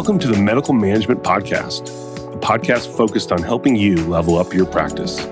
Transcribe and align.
Welcome 0.00 0.18
to 0.20 0.28
the 0.28 0.40
Medical 0.40 0.72
Management 0.72 1.22
Podcast, 1.22 1.82
a 2.32 2.38
podcast 2.38 2.96
focused 2.96 3.32
on 3.32 3.42
helping 3.42 3.76
you 3.76 3.96
level 4.06 4.38
up 4.38 4.54
your 4.54 4.64
practice. 4.64 5.26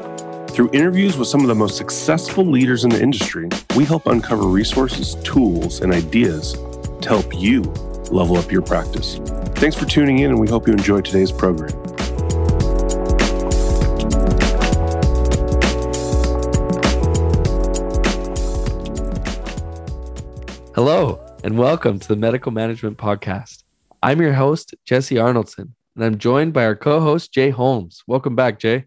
Through 0.51 0.69
interviews 0.75 1.17
with 1.17 1.27
some 1.27 1.41
of 1.41 1.47
the 1.47 1.55
most 1.55 1.79
successful 1.79 2.45
leaders 2.45 2.85
in 2.85 2.91
the 2.91 3.03
industry, 3.03 3.49
we 3.75 3.87
help 3.87 4.07
uncover 4.07 4.47
resources, 4.47 5.15
tools, 5.25 5.81
and 5.81 5.91
ideas 5.91 6.53
to 7.01 7.09
help 7.09 7.35
you 7.35 7.63
level 8.13 8.37
up 8.37 8.53
your 8.53 8.61
practice. 8.61 9.19
Thanks 9.55 9.75
for 9.75 9.87
tuning 9.87 10.19
in, 10.19 10.33
and 10.33 10.39
we 10.39 10.47
hope 10.47 10.67
you 10.67 10.75
enjoy 10.75 11.01
today's 11.01 11.33
program. 11.33 11.73
Hello, 20.75 21.19
and 21.43 21.57
welcome 21.57 21.99
to 21.99 22.09
the 22.09 22.17
Medical 22.17 22.53
Management 22.53 22.99
Podcast. 22.99 23.63
I'm 24.01 24.21
your 24.21 24.33
host, 24.33 24.77
Jesse 24.85 25.17
Arnoldson, 25.17 25.73
and 25.97 26.05
I'm 26.05 26.19
joined 26.19 26.53
by 26.53 26.65
our 26.65 26.77
co 26.77 27.01
host, 27.01 27.33
Jay 27.33 27.51
Holmes. 27.51 28.05
Welcome 28.07 28.37
back, 28.37 28.61
Jay. 28.61 28.85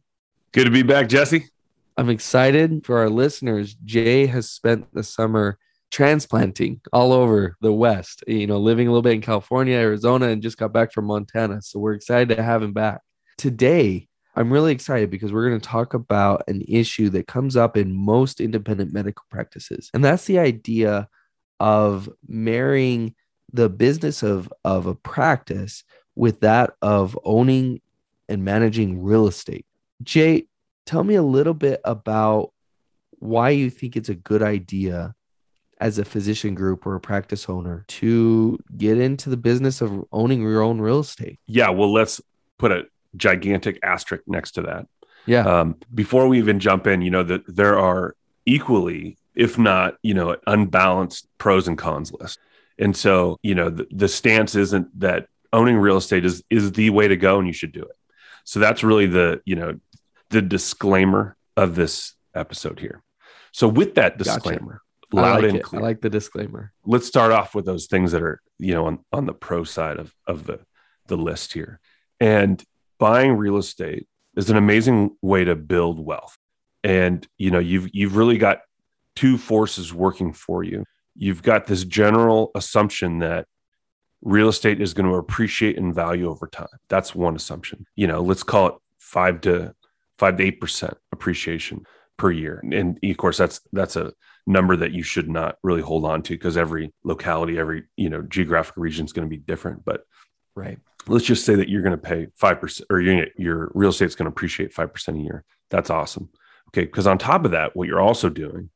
Good 0.54 0.66
to 0.66 0.72
be 0.72 0.84
back, 0.84 1.10
Jesse. 1.10 1.50
I'm 1.98 2.10
excited 2.10 2.86
for 2.86 3.00
our 3.00 3.10
listeners. 3.10 3.74
Jay 3.84 4.26
has 4.28 4.50
spent 4.50 4.88
the 4.94 5.04
summer 5.04 5.58
transplanting 5.92 6.80
all 6.94 7.12
over 7.12 7.58
the 7.60 7.74
West, 7.74 8.24
you 8.26 8.48
know, 8.48 8.58
living 8.58 8.88
a 8.88 8.92
little 8.92 9.02
bit 9.02 9.16
in 9.16 9.22
California, 9.22 9.76
Arizona, 9.76 10.30
and 10.30 10.42
just 10.42 10.58
got 10.58 10.72
back 10.72 10.94
from 10.94 11.06
Montana. 11.06 11.62
So 11.62 11.80
we're 11.80 11.94
excited 11.94 12.34
to 12.34 12.42
have 12.42 12.64
him 12.64 12.72
back. 12.72 13.02
Today, 13.38 14.08
I'm 14.38 14.52
really 14.52 14.72
excited 14.72 15.10
because 15.10 15.34
we're 15.34 15.50
going 15.50 15.60
to 15.60 15.68
talk 15.68 15.94
about 15.94 16.44
an 16.48 16.64
issue 16.70 17.10
that 17.10 17.28
comes 17.28 17.58
up 17.58 17.76
in 17.76 17.94
most 17.94 18.40
independent 18.40 18.94
medical 18.94 19.26
practices, 19.30 19.90
and 19.94 20.06
that's 20.06 20.24
the 20.24 20.40
idea 20.40 21.10
of 21.60 22.10
marrying 22.26 23.14
the 23.54 23.70
business 23.70 24.24
of 24.24 24.52
of 24.64 24.86
a 24.86 24.96
practice 24.96 25.84
with 26.16 26.42
that 26.42 26.72
of 26.82 27.18
owning 27.24 27.82
and 28.30 28.44
managing 28.44 29.02
real 29.02 29.28
estate. 29.28 29.66
Jay, 30.04 30.46
tell 30.86 31.04
me 31.04 31.16
a 31.16 31.24
little 31.24 31.54
bit 31.54 31.82
about 31.84 32.52
why 33.20 33.50
you 33.50 33.70
think 33.70 33.96
it's 33.96 34.10
a 34.10 34.16
good 34.16 34.42
idea 34.42 35.14
as 35.80 35.98
a 35.98 36.06
physician 36.06 36.54
group 36.54 36.86
or 36.86 36.96
a 36.96 37.00
practice 37.00 37.50
owner 37.50 37.86
to 37.88 38.58
get 38.78 38.98
into 38.98 39.30
the 39.30 39.38
business 39.38 39.82
of 39.82 40.06
owning 40.12 40.42
your 40.42 40.62
own 40.62 40.80
real 40.80 41.00
estate. 41.00 41.40
Yeah, 41.48 41.70
well, 41.70 41.92
let's 41.92 42.22
put 42.58 42.72
a 42.72 42.84
gigantic 43.16 43.80
asterisk 43.84 44.24
next 44.28 44.52
to 44.52 44.62
that. 44.64 44.88
Yeah. 45.26 45.46
Um, 45.46 45.78
before 45.94 46.28
we 46.28 46.38
even 46.40 46.60
jump 46.60 46.88
in, 46.88 47.02
you 47.02 47.12
know 47.12 47.24
that 47.24 47.44
there 47.48 47.78
are 47.78 48.16
equally 48.46 49.18
if 49.36 49.58
not, 49.58 49.96
you 50.02 50.14
know, 50.14 50.36
unbalanced 50.48 51.28
pros 51.38 51.68
and 51.68 51.78
cons 51.78 52.12
list. 52.12 52.40
And 52.82 52.98
so, 52.98 53.38
you 53.44 53.56
know, 53.56 53.70
the, 53.70 53.88
the 53.92 54.08
stance 54.08 54.56
isn't 54.56 55.00
that 55.00 55.28
owning 55.54 55.78
real 55.78 55.98
estate 55.98 56.26
is 56.26 56.44
is 56.50 56.72
the 56.72 56.90
way 56.90 57.08
to 57.08 57.16
go 57.16 57.38
and 57.38 57.48
you 57.48 57.54
should 57.54 57.72
do 57.72 57.84
it. 57.84 57.96
So 58.44 58.60
that's 58.60 58.84
really 58.84 59.06
the, 59.06 59.42
you 59.46 59.56
know, 59.56 59.80
the 60.32 60.42
disclaimer 60.42 61.38
of 61.56 61.76
this 61.76 62.16
episode 62.34 62.80
here. 62.80 63.04
So 63.52 63.68
with 63.68 63.96
that 63.96 64.18
disclaimer, 64.18 64.82
gotcha. 65.12 65.22
loud 65.22 65.42
like 65.42 65.50
and 65.50 65.58
it. 65.60 65.64
clear. 65.64 65.82
I 65.82 65.84
like 65.84 66.02
the 66.02 66.10
disclaimer. 66.10 66.74
let's 66.86 67.08
start 67.08 67.32
off 67.32 67.54
with 67.54 67.66
those 67.66 67.86
things 67.86 68.14
that 68.14 68.24
are, 68.24 68.42
you 68.58 68.74
know, 68.74 68.88
on, 68.88 69.00
on 69.12 69.26
the 69.26 69.34
pro 69.34 69.64
side 69.64 70.00
of, 70.00 70.14
of 70.26 70.46
the, 70.48 70.62
the 71.08 71.18
list 71.18 71.54
here. 71.54 71.80
And 72.20 72.64
buying 72.98 73.34
real 73.34 73.58
estate 73.58 74.08
is 74.36 74.50
an 74.50 74.58
amazing 74.58 75.18
way 75.22 75.44
to 75.44 75.56
build 75.56 76.04
wealth. 76.04 76.38
And, 76.84 77.28
you 77.38 77.52
know, 77.52 77.60
you've, 77.60 77.90
you've 77.94 78.16
really 78.16 78.38
got 78.38 78.62
two 79.16 79.38
forces 79.38 79.94
working 79.94 80.34
for 80.34 80.64
you. 80.64 80.86
You've 81.16 81.44
got 81.44 81.68
this 81.68 81.84
general 81.84 82.52
assumption 82.56 83.20
that 83.20 83.48
real 84.22 84.50
estate 84.50 84.82
is 84.82 84.94
going 84.94 85.10
to 85.10 85.16
appreciate 85.16 85.78
in 85.78 85.94
value 85.94 86.30
over 86.30 86.48
time. 86.48 86.68
That's 86.90 87.16
one 87.16 87.36
assumption. 87.36 87.86
You 87.96 88.08
know, 88.08 88.22
let's 88.22 88.44
call 88.44 88.68
it 88.68 88.76
five 89.00 89.42
to 89.42 89.74
five 90.18 90.38
to 90.38 90.44
eight 90.44 90.62
percent 90.62 90.96
appreciation 91.12 91.86
per 92.18 92.32
year. 92.32 92.64
And 92.72 93.00
of 93.04 93.18
course, 93.18 93.38
that's 93.38 93.62
that's 93.74 93.96
a 93.96 94.14
number 94.48 94.76
that 94.76 94.92
you 94.92 95.04
should 95.04 95.30
not 95.30 95.58
really 95.64 95.82
hold 95.82 96.06
on 96.06 96.22
to 96.24 96.34
because 96.34 96.58
every 96.58 96.94
locality, 97.04 97.58
every 97.58 97.84
you 97.98 98.10
know 98.10 98.22
geographic 98.22 98.78
region 98.78 99.06
is 99.06 99.14
going 99.14 99.28
to 99.28 99.30
be 99.30 99.38
different. 99.38 99.84
But 99.86 100.04
Right. 100.54 100.78
let's 101.08 101.26
just 101.26 101.46
say 101.46 101.56
that 101.56 101.70
you're 101.70 101.82
going 101.82 101.96
to 101.96 101.98
pay 101.98 102.28
five 102.36 102.60
percent, 102.62 102.88
or 102.90 103.00
your 103.02 103.26
your 103.38 103.72
real 103.74 103.90
estate's 103.90 104.16
going 104.16 104.26
to 104.26 104.32
appreciate 104.32 104.74
five 104.74 104.94
percent 104.94 105.18
a 105.18 105.22
year. 105.22 105.44
That's 105.70 105.90
awesome. 105.90 106.30
Okay, 106.70 106.86
because 106.86 107.08
on 107.08 107.18
top 107.18 107.44
of 107.46 107.52
that, 107.52 107.76
what 107.76 107.88
you're 107.88 108.00
also 108.02 108.30
doing 108.30 108.70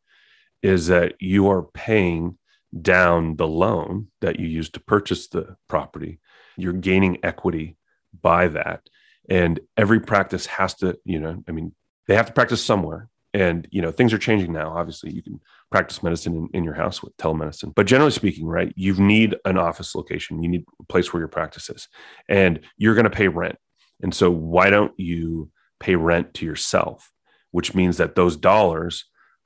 is 0.66 0.88
that 0.88 1.14
you 1.20 1.48
are 1.48 1.62
paying 1.62 2.40
down 2.82 3.36
the 3.36 3.48
loan 3.48 4.08
that 4.22 4.40
you 4.40 4.48
used 4.48 4.74
to 4.74 4.80
purchase 4.80 5.28
the 5.28 5.56
property. 5.68 6.20
You're 6.58 6.74
gaining 6.74 7.20
equity 7.22 7.78
by 8.20 8.48
that, 8.48 8.82
and 9.30 9.60
every 9.78 10.00
practice 10.00 10.48
has 10.48 10.74
to, 10.76 10.98
you 11.06 11.20
know, 11.20 11.44
I 11.48 11.52
mean, 11.52 11.76
they 12.08 12.16
have 12.16 12.26
to 12.26 12.34
practice 12.34 12.66
somewhere. 12.66 13.10
And 13.32 13.68
you 13.70 13.82
know, 13.82 13.92
things 13.92 14.12
are 14.12 14.18
changing 14.18 14.54
now. 14.54 14.76
Obviously, 14.76 15.12
you 15.12 15.22
can 15.22 15.40
practice 15.70 16.02
medicine 16.02 16.36
in, 16.36 16.50
in 16.54 16.64
your 16.64 16.74
house 16.74 17.04
with 17.04 17.16
telemedicine. 17.18 17.76
But 17.76 17.86
generally 17.86 18.12
speaking, 18.12 18.48
right, 18.48 18.74
you 18.76 18.96
need 18.96 19.36
an 19.46 19.60
office 19.60 19.94
location. 19.94 20.42
You 20.42 20.50
need 20.50 20.64
a 20.80 20.84
place 20.86 21.14
where 21.14 21.22
your 21.22 21.28
practice 21.28 21.70
is, 21.70 21.88
and 22.28 22.62
you're 22.78 22.96
going 22.96 23.04
to 23.04 23.10
pay 23.10 23.28
rent. 23.28 23.58
And 24.02 24.16
so, 24.16 24.32
why 24.32 24.72
don't 24.72 24.98
you 24.98 25.52
pay 25.80 25.96
rent 25.96 26.34
to 26.36 26.46
yourself? 26.46 27.12
Which 27.52 27.76
means 27.76 27.98
that 27.98 28.16
those 28.16 28.36
dollars 28.36 29.06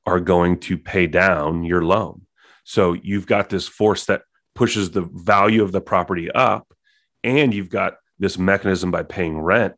are 0.10 0.20
going 0.20 0.60
to 0.60 0.78
pay 0.78 1.08
down 1.08 1.64
your 1.64 1.84
loan. 1.84 2.22
So 2.64 2.94
you've 2.94 3.28
got 3.28 3.50
this 3.50 3.68
force 3.68 4.06
that 4.06 4.24
pushes 4.56 4.92
the 4.92 5.02
value 5.02 5.64
of 5.64 5.72
the 5.72 5.82
property 5.82 6.30
up, 6.32 6.74
and 7.24 7.54
you've 7.54 7.70
got 7.70 7.98
this 8.18 8.38
mechanism 8.38 8.92
by 8.92 9.04
paying 9.04 9.40
rent 9.40 9.76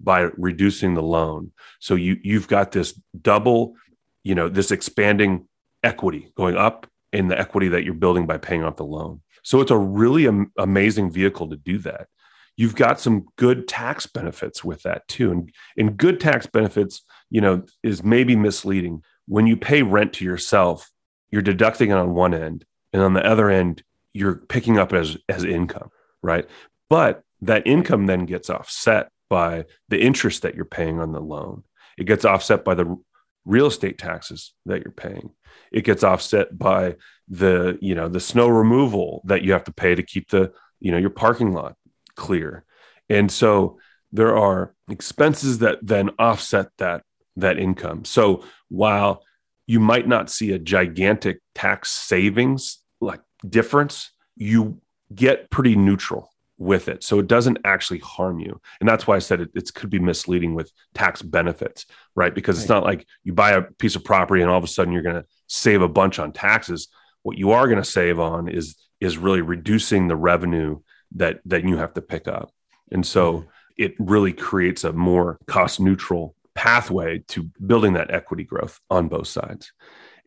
by 0.00 0.28
reducing 0.36 0.94
the 0.94 1.02
loan. 1.02 1.52
So 1.80 1.94
you 1.94 2.18
you've 2.22 2.48
got 2.48 2.72
this 2.72 2.98
double, 3.20 3.74
you 4.22 4.34
know, 4.34 4.48
this 4.48 4.70
expanding 4.70 5.48
equity 5.82 6.32
going 6.36 6.56
up 6.56 6.86
in 7.12 7.28
the 7.28 7.38
equity 7.38 7.68
that 7.68 7.84
you're 7.84 7.94
building 7.94 8.26
by 8.26 8.38
paying 8.38 8.64
off 8.64 8.76
the 8.76 8.84
loan. 8.84 9.22
So 9.42 9.60
it's 9.60 9.70
a 9.70 9.78
really 9.78 10.26
am- 10.26 10.52
amazing 10.58 11.10
vehicle 11.10 11.48
to 11.50 11.56
do 11.56 11.78
that. 11.78 12.08
You've 12.56 12.74
got 12.74 13.00
some 13.00 13.26
good 13.36 13.68
tax 13.68 14.06
benefits 14.06 14.64
with 14.64 14.82
that 14.82 15.06
too. 15.08 15.30
And 15.30 15.52
and 15.76 15.96
good 15.96 16.20
tax 16.20 16.46
benefits, 16.46 17.04
you 17.30 17.40
know, 17.40 17.64
is 17.82 18.02
maybe 18.02 18.36
misleading. 18.36 19.02
When 19.26 19.46
you 19.46 19.56
pay 19.56 19.82
rent 19.82 20.14
to 20.14 20.24
yourself, 20.24 20.90
you're 21.30 21.42
deducting 21.42 21.90
it 21.90 21.96
on 21.96 22.14
one 22.14 22.34
end, 22.34 22.64
and 22.92 23.02
on 23.02 23.14
the 23.14 23.26
other 23.26 23.50
end, 23.50 23.82
you're 24.12 24.36
picking 24.36 24.78
up 24.78 24.92
as 24.92 25.16
as 25.28 25.44
income, 25.44 25.90
right? 26.22 26.48
But 26.88 27.22
that 27.42 27.66
income 27.66 28.06
then 28.06 28.26
gets 28.26 28.50
offset 28.50 29.10
by 29.28 29.64
the 29.88 30.00
interest 30.00 30.42
that 30.42 30.54
you're 30.54 30.64
paying 30.64 31.00
on 31.00 31.12
the 31.12 31.20
loan. 31.20 31.64
It 31.98 32.04
gets 32.04 32.24
offset 32.24 32.64
by 32.64 32.74
the 32.74 32.96
real 33.44 33.66
estate 33.66 33.98
taxes 33.98 34.54
that 34.66 34.82
you're 34.82 34.92
paying. 34.92 35.30
It 35.72 35.84
gets 35.84 36.02
offset 36.04 36.56
by 36.56 36.96
the, 37.28 37.78
you 37.80 37.94
know, 37.94 38.08
the 38.08 38.20
snow 38.20 38.48
removal 38.48 39.22
that 39.24 39.42
you 39.42 39.52
have 39.52 39.64
to 39.64 39.72
pay 39.72 39.94
to 39.94 40.02
keep 40.02 40.30
the, 40.30 40.52
you 40.80 40.92
know, 40.92 40.98
your 40.98 41.10
parking 41.10 41.52
lot 41.52 41.76
clear. 42.14 42.64
And 43.08 43.30
so 43.30 43.78
there 44.12 44.36
are 44.36 44.74
expenses 44.88 45.58
that 45.58 45.78
then 45.82 46.10
offset 46.18 46.68
that 46.78 47.02
that 47.36 47.58
income. 47.58 48.04
So 48.04 48.44
while 48.68 49.22
you 49.66 49.80
might 49.80 50.06
not 50.06 50.30
see 50.30 50.52
a 50.52 50.58
gigantic 50.58 51.40
tax 51.54 51.90
savings 51.90 52.78
like 53.00 53.20
difference, 53.48 54.10
you 54.36 54.80
get 55.14 55.50
pretty 55.50 55.76
neutral 55.76 56.30
with 56.58 56.88
it. 56.88 57.02
So 57.02 57.18
it 57.18 57.26
doesn't 57.26 57.58
actually 57.64 57.98
harm 57.98 58.38
you. 58.38 58.60
And 58.80 58.88
that's 58.88 59.06
why 59.06 59.16
I 59.16 59.20
said 59.20 59.40
it, 59.40 59.50
it 59.54 59.74
could 59.74 59.90
be 59.90 59.98
misleading 59.98 60.54
with 60.54 60.70
tax 60.94 61.20
benefits, 61.20 61.86
right? 62.14 62.34
Because 62.34 62.58
it's 62.60 62.68
not 62.68 62.84
like 62.84 63.06
you 63.24 63.32
buy 63.32 63.52
a 63.52 63.62
piece 63.62 63.96
of 63.96 64.04
property 64.04 64.40
and 64.40 64.50
all 64.50 64.58
of 64.58 64.64
a 64.64 64.68
sudden 64.68 64.92
you're 64.92 65.02
going 65.02 65.16
to 65.16 65.26
save 65.48 65.82
a 65.82 65.88
bunch 65.88 66.18
on 66.18 66.32
taxes. 66.32 66.88
What 67.22 67.38
you 67.38 67.50
are 67.52 67.66
going 67.66 67.82
to 67.82 67.84
save 67.84 68.20
on 68.20 68.48
is 68.48 68.76
is 69.00 69.18
really 69.18 69.42
reducing 69.42 70.08
the 70.08 70.16
revenue 70.16 70.78
that 71.16 71.40
that 71.44 71.64
you 71.64 71.76
have 71.76 71.94
to 71.94 72.02
pick 72.02 72.28
up. 72.28 72.52
And 72.92 73.04
so 73.04 73.32
mm-hmm. 73.32 73.48
it 73.76 73.94
really 73.98 74.32
creates 74.32 74.84
a 74.84 74.92
more 74.92 75.38
cost 75.46 75.80
neutral 75.80 76.36
pathway 76.54 77.18
to 77.28 77.50
building 77.64 77.94
that 77.94 78.10
equity 78.12 78.44
growth 78.44 78.80
on 78.90 79.08
both 79.08 79.28
sides. 79.28 79.72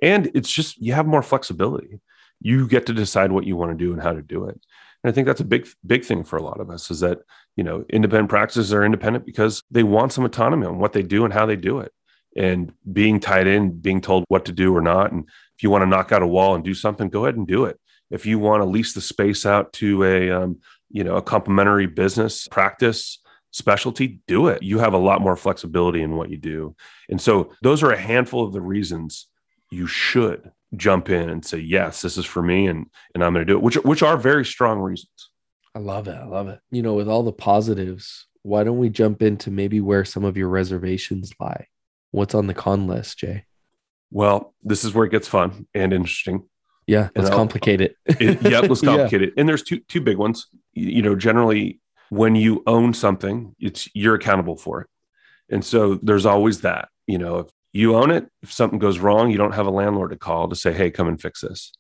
And 0.02 0.30
it's 0.34 0.52
just 0.52 0.78
you 0.78 0.94
have 0.94 1.08
more 1.08 1.24
flexibility. 1.24 2.00
You 2.40 2.68
get 2.68 2.86
to 2.88 2.94
decide 2.94 3.32
what 3.32 3.46
you 3.46 3.56
want 3.56 3.78
to 3.78 3.84
do 3.84 3.94
and 3.94 4.02
how 4.02 4.14
to 4.14 4.22
do 4.22 4.46
it. 4.46 4.60
And 5.04 5.12
I 5.12 5.12
think 5.12 5.28
that's 5.28 5.42
a 5.42 5.46
big, 5.46 5.68
big 5.86 6.06
thing 6.06 6.24
for 6.24 6.38
a 6.38 6.44
lot 6.44 6.60
of 6.60 6.70
us 6.70 6.92
is 6.92 7.00
that, 7.00 7.20
you 7.56 7.64
know, 7.64 7.86
independent 7.90 8.30
practices 8.30 8.74
are 8.74 8.86
independent 8.86 9.26
because 9.26 9.64
they 9.72 9.84
want 9.84 10.14
some 10.14 10.26
autonomy 10.26 10.68
on 10.68 10.80
what 10.80 10.94
they 10.94 11.04
do 11.04 11.24
and 11.24 11.34
how 11.34 11.46
they 11.46 11.56
do 11.56 11.80
it. 11.80 11.92
And 12.36 12.72
being 12.92 13.20
tied 13.20 13.48
in, 13.48 13.80
being 13.80 14.02
told 14.02 14.26
what 14.28 14.46
to 14.46 14.52
do 14.52 14.76
or 14.76 14.82
not. 14.82 15.12
And 15.12 15.24
if 15.56 15.64
you 15.64 15.72
want 15.72 15.82
to 15.82 15.88
knock 15.88 16.12
out 16.12 16.22
a 16.22 16.28
wall 16.28 16.54
and 16.54 16.64
do 16.64 16.76
something, 16.76 17.10
go 17.10 17.26
ahead 17.26 17.36
and 17.36 17.48
do 17.48 17.66
it. 17.66 17.80
If 18.12 18.26
you 18.26 18.38
want 18.38 18.62
to 18.62 18.66
lease 18.66 18.94
the 18.94 19.02
space 19.02 19.46
out 19.46 19.74
to 19.74 20.04
a, 20.04 20.30
um, 20.30 20.60
you 20.90 21.04
know, 21.04 21.16
a 21.16 21.22
complementary 21.22 21.88
business 21.88 22.48
practice 22.48 23.20
specialty, 23.52 24.20
do 24.28 24.48
it. 24.48 24.64
You 24.64 24.80
have 24.80 24.94
a 24.94 24.98
lot 24.98 25.22
more 25.22 25.36
flexibility 25.36 26.02
in 26.02 26.16
what 26.16 26.30
you 26.30 26.38
do. 26.38 26.76
And 27.10 27.20
so 27.20 27.54
those 27.62 27.84
are 27.84 27.92
a 27.92 28.00
handful 28.00 28.44
of 28.44 28.54
the 28.54 28.62
reasons 28.62 29.28
you 29.72 29.88
should 29.88 30.52
jump 30.76 31.10
in 31.10 31.30
and 31.30 31.46
say, 31.46 31.60
yes, 31.60 32.02
this 32.02 32.18
is 32.18 32.26
for 32.26 32.42
me 32.42 32.68
and, 32.68 32.88
and 33.14 33.24
I'm 33.24 33.34
going 33.34 33.46
to 33.46 33.52
do 33.52 33.58
it, 33.58 33.64
which, 33.64 33.76
which 33.76 34.04
are 34.04 34.18
very 34.18 34.46
strong 34.46 34.80
reasons. 34.80 35.30
I 35.76 35.80
love 35.80 36.08
it. 36.08 36.16
I 36.16 36.26
love 36.26 36.48
it. 36.48 36.60
You 36.72 36.82
know, 36.82 36.94
with 36.94 37.08
all 37.08 37.24
the 37.24 37.32
positives, 37.32 38.28
why 38.44 38.64
don't 38.64 38.78
we 38.80 38.90
jump 38.90 39.22
into 39.22 39.52
maybe 39.52 39.82
where 39.82 40.06
some 40.06 40.24
of 40.24 40.38
your 40.38 40.50
reservations 40.50 41.32
lie? 41.40 41.68
What's 42.12 42.34
on 42.34 42.48
the 42.48 42.54
con 42.54 42.88
list, 42.88 43.20
Jay? 43.20 43.46
Well, 44.10 44.54
this 44.64 44.86
is 44.86 44.94
where 44.94 45.06
it 45.06 45.12
gets 45.12 45.28
fun 45.28 45.68
and 45.74 45.94
interesting. 45.94 46.48
Yeah, 46.88 47.10
let's 47.16 47.30
complicate 47.30 47.82
it. 47.82 47.96
it. 48.06 48.42
Yeah, 48.42 48.62
let's 48.62 48.82
complicate 48.82 49.22
yeah. 49.22 49.28
it. 49.28 49.34
And 49.36 49.48
there's 49.48 49.64
two 49.64 49.82
two 49.90 50.00
big 50.00 50.18
ones. 50.18 50.48
You 50.74 51.02
know, 51.02 51.16
generally 51.16 51.82
when 52.10 52.36
you 52.36 52.64
own 52.68 52.94
something, 52.94 53.56
it's 53.60 53.90
you're 53.94 54.16
accountable 54.16 54.56
for 54.58 54.82
it. 54.82 54.88
And 55.50 55.64
so 55.64 55.96
there's 55.96 56.26
always 56.26 56.62
that. 56.62 56.90
You 57.06 57.18
know, 57.18 57.40
if 57.40 57.48
you 57.74 57.96
own 57.96 58.12
it, 58.12 58.28
if 58.42 58.52
something 58.52 58.80
goes 58.80 59.00
wrong, 59.00 59.32
you 59.32 59.38
don't 59.38 59.54
have 59.54 59.68
a 59.68 59.72
landlord 59.72 60.12
to 60.12 60.18
call 60.18 60.50
to 60.50 60.56
say, 60.56 60.74
"Hey, 60.74 60.92
come 60.92 61.08
and 61.08 61.22
fix 61.22 61.42
this." 61.42 61.72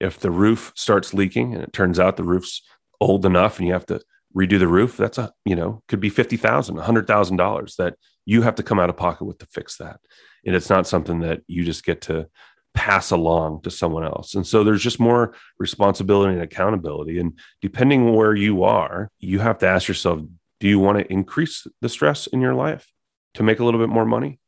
If 0.00 0.18
the 0.18 0.30
roof 0.30 0.72
starts 0.76 1.14
leaking 1.14 1.54
and 1.54 1.62
it 1.62 1.72
turns 1.72 1.98
out 1.98 2.16
the 2.16 2.24
roof's 2.24 2.62
old 3.00 3.24
enough 3.24 3.58
and 3.58 3.66
you 3.66 3.72
have 3.72 3.86
to 3.86 4.00
redo 4.36 4.58
the 4.58 4.68
roof, 4.68 4.96
that's 4.96 5.18
a, 5.18 5.32
you 5.44 5.54
know, 5.54 5.82
could 5.88 6.00
be 6.00 6.10
$50,000, 6.10 6.76
$100,000 6.76 7.76
that 7.76 7.94
you 8.26 8.42
have 8.42 8.56
to 8.56 8.62
come 8.62 8.80
out 8.80 8.90
of 8.90 8.96
pocket 8.96 9.24
with 9.24 9.38
to 9.38 9.46
fix 9.46 9.76
that. 9.76 10.00
And 10.44 10.56
it's 10.56 10.68
not 10.68 10.86
something 10.88 11.20
that 11.20 11.42
you 11.46 11.64
just 11.64 11.84
get 11.84 12.00
to 12.02 12.28
pass 12.74 13.10
along 13.10 13.62
to 13.62 13.70
someone 13.70 14.04
else. 14.04 14.34
And 14.34 14.46
so 14.46 14.64
there's 14.64 14.82
just 14.82 15.00
more 15.00 15.34
responsibility 15.58 16.34
and 16.34 16.42
accountability. 16.42 17.18
And 17.18 17.38
depending 17.62 18.14
where 18.14 18.34
you 18.34 18.64
are, 18.64 19.10
you 19.18 19.38
have 19.38 19.58
to 19.58 19.66
ask 19.66 19.88
yourself, 19.88 20.20
do 20.60 20.68
you 20.68 20.78
want 20.78 20.98
to 20.98 21.12
increase 21.12 21.66
the 21.80 21.88
stress 21.88 22.26
in 22.26 22.40
your 22.40 22.54
life 22.54 22.92
to 23.34 23.42
make 23.42 23.60
a 23.60 23.64
little 23.64 23.80
bit 23.80 23.88
more 23.88 24.04
money? 24.04 24.40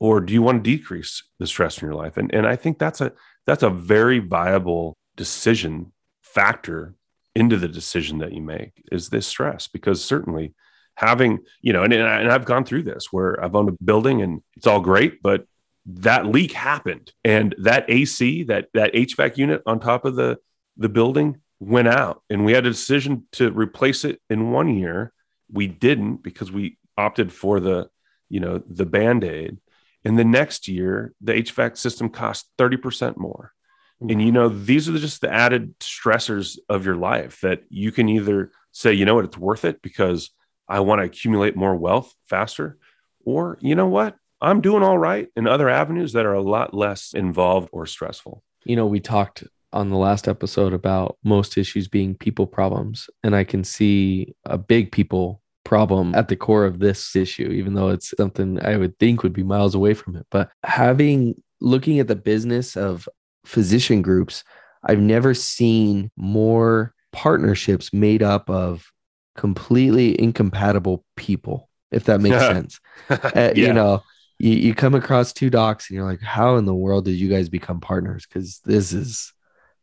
Or 0.00 0.20
do 0.20 0.32
you 0.32 0.42
want 0.42 0.62
to 0.62 0.70
decrease 0.70 1.22
the 1.38 1.46
stress 1.46 1.80
in 1.80 1.86
your 1.86 1.94
life? 1.94 2.16
And, 2.16 2.32
and 2.34 2.46
I 2.46 2.56
think 2.56 2.78
that's 2.78 3.00
a 3.00 3.12
that's 3.46 3.62
a 3.62 3.70
very 3.70 4.18
viable 4.18 4.96
decision 5.16 5.92
factor 6.22 6.94
into 7.34 7.56
the 7.56 7.68
decision 7.68 8.18
that 8.18 8.32
you 8.32 8.40
make 8.40 8.72
is 8.92 9.08
this 9.08 9.26
stress 9.26 9.68
because 9.68 10.04
certainly 10.04 10.54
having 10.94 11.38
you 11.60 11.72
know 11.72 11.82
and, 11.82 11.92
and 11.92 12.30
i've 12.30 12.44
gone 12.44 12.64
through 12.64 12.82
this 12.82 13.12
where 13.12 13.42
i've 13.42 13.54
owned 13.54 13.68
a 13.68 13.84
building 13.84 14.22
and 14.22 14.42
it's 14.56 14.66
all 14.66 14.80
great 14.80 15.22
but 15.22 15.46
that 15.88 16.26
leak 16.26 16.52
happened. 16.52 17.12
And 17.24 17.54
that 17.58 17.86
ac 17.88 18.44
that 18.44 18.68
that 18.74 18.92
hvac 18.92 19.36
unit 19.36 19.62
on 19.66 19.80
top 19.80 20.04
of 20.04 20.16
the 20.16 20.38
the 20.76 20.88
building 20.88 21.40
went 21.58 21.88
out. 21.88 22.22
And 22.30 22.44
we 22.44 22.52
had 22.52 22.66
a 22.66 22.70
decision 22.70 23.26
to 23.32 23.50
replace 23.50 24.04
it 24.04 24.20
in 24.30 24.52
one 24.52 24.76
year. 24.76 25.12
We 25.50 25.66
didn't 25.66 26.22
because 26.22 26.52
we 26.52 26.78
opted 26.96 27.32
for 27.32 27.58
the 27.58 27.88
you 28.28 28.40
know 28.40 28.62
the 28.66 28.86
band-aid. 28.86 29.58
And 30.04 30.18
the 30.18 30.24
next 30.24 30.68
year 30.68 31.14
the 31.20 31.32
hvac 31.32 31.76
system 31.76 32.10
cost 32.10 32.50
30% 32.58 33.16
more. 33.16 33.52
And 34.00 34.22
you 34.22 34.30
know, 34.30 34.48
these 34.48 34.88
are 34.88 34.96
just 34.98 35.22
the 35.22 35.32
added 35.32 35.76
stressors 35.80 36.58
of 36.68 36.84
your 36.84 36.94
life 36.94 37.40
that 37.40 37.62
you 37.68 37.90
can 37.90 38.08
either 38.08 38.52
say, 38.70 38.92
you 38.92 39.04
know 39.04 39.16
what, 39.16 39.24
it's 39.24 39.38
worth 39.38 39.64
it 39.64 39.82
because 39.82 40.30
I 40.68 40.80
want 40.80 41.00
to 41.00 41.06
accumulate 41.06 41.56
more 41.56 41.74
wealth 41.74 42.14
faster, 42.26 42.78
or 43.24 43.58
you 43.60 43.74
know 43.74 43.88
what, 43.88 44.16
I'm 44.40 44.60
doing 44.60 44.82
all 44.82 44.98
right 44.98 45.28
in 45.36 45.46
other 45.46 45.68
avenues 45.68 46.12
that 46.12 46.26
are 46.26 46.34
a 46.34 46.42
lot 46.42 46.74
less 46.74 47.12
involved 47.12 47.68
or 47.72 47.86
stressful. 47.86 48.42
You 48.64 48.76
know, 48.76 48.86
we 48.86 49.00
talked 49.00 49.44
on 49.72 49.90
the 49.90 49.96
last 49.96 50.28
episode 50.28 50.72
about 50.72 51.18
most 51.24 51.58
issues 51.58 51.88
being 51.88 52.14
people 52.14 52.46
problems, 52.46 53.10
and 53.22 53.34
I 53.34 53.44
can 53.44 53.64
see 53.64 54.34
a 54.44 54.56
big 54.56 54.92
people 54.92 55.42
problem 55.64 56.14
at 56.14 56.28
the 56.28 56.36
core 56.36 56.64
of 56.64 56.78
this 56.78 57.14
issue, 57.14 57.50
even 57.50 57.74
though 57.74 57.88
it's 57.88 58.14
something 58.16 58.64
I 58.64 58.76
would 58.76 58.98
think 58.98 59.22
would 59.22 59.34
be 59.34 59.42
miles 59.42 59.74
away 59.74 59.94
from 59.94 60.16
it. 60.16 60.26
But 60.30 60.50
having 60.64 61.42
looking 61.60 61.98
at 61.98 62.08
the 62.08 62.16
business 62.16 62.76
of 62.76 63.08
physician 63.44 64.02
groups, 64.02 64.44
I've 64.82 65.00
never 65.00 65.34
seen 65.34 66.10
more 66.16 66.94
partnerships 67.12 67.92
made 67.92 68.22
up 68.22 68.48
of 68.48 68.90
completely 69.36 70.20
incompatible 70.20 71.04
people, 71.16 71.68
if 71.90 72.04
that 72.04 72.20
makes 72.20 72.36
sense. 72.40 72.80
uh, 73.10 73.18
yeah. 73.34 73.52
You 73.54 73.72
know, 73.72 74.02
you, 74.38 74.52
you 74.52 74.74
come 74.74 74.94
across 74.94 75.32
two 75.32 75.50
docs 75.50 75.88
and 75.88 75.96
you're 75.96 76.06
like, 76.06 76.20
how 76.20 76.56
in 76.56 76.64
the 76.64 76.74
world 76.74 77.04
did 77.04 77.14
you 77.14 77.28
guys 77.28 77.48
become 77.48 77.80
partners? 77.80 78.26
Because 78.26 78.60
this 78.64 78.92
is 78.92 79.32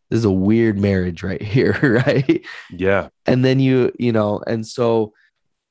this 0.10 0.19
is 0.19 0.25
a 0.25 0.31
weird 0.31 0.78
marriage 0.78 1.24
right 1.24 1.42
here, 1.42 1.78
right? 2.06 2.46
Yeah. 2.72 3.10
And 3.25 3.44
then 3.44 3.60
you, 3.60 3.92
you 3.98 4.12
know, 4.12 4.42
and 4.46 4.66
so 4.66 5.13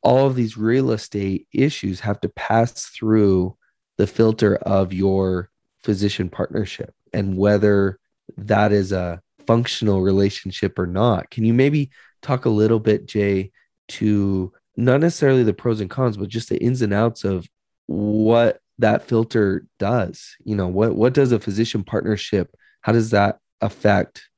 all 0.03 0.27
of 0.27 0.35
these 0.35 0.57
real 0.57 0.91
estate 0.91 1.47
issues 1.53 2.01
have 2.01 2.21
to 2.21 2.29
pass 2.29 2.87
through 2.87 3.57
the 3.97 4.07
filter 4.07 4.57
of 4.57 4.93
your 4.93 5.51
physician 5.83 6.29
partnership 6.29 6.93
and 7.13 7.37
whether 7.37 7.99
that 8.37 8.73
is 8.73 8.93
a 8.93 9.21
functional 9.47 10.03
relationship 10.03 10.79
or 10.79 10.87
not. 10.87 11.31
Can 11.31 11.45
you 11.45 11.55
maybe 11.55 11.91
talk 12.23 12.45
a 12.45 12.51
little 12.51 12.81
bit, 12.81 13.07
Jay, 13.07 13.53
to 13.89 14.53
not 14.77 15.01
necessarily 15.01 15.43
the 15.43 15.55
pros 15.55 15.81
and 15.81 15.91
cons, 15.91 16.17
but 16.17 16.29
just 16.29 16.49
the 16.49 16.59
ins 16.59 16.83
and 16.83 16.93
outs 16.93 17.25
of 17.25 17.47
what 17.87 18.61
that 18.79 19.07
filter 19.07 19.67
does? 19.79 20.37
You 20.45 20.57
know, 20.57 20.69
what 20.69 20.95
what 20.95 21.15
does 21.15 21.33
a 21.33 21.41
physician 21.41 21.85
partnership? 21.85 22.55
How 22.81 22.93
does 22.93 23.11
that 23.11 23.39
affect 23.61 24.29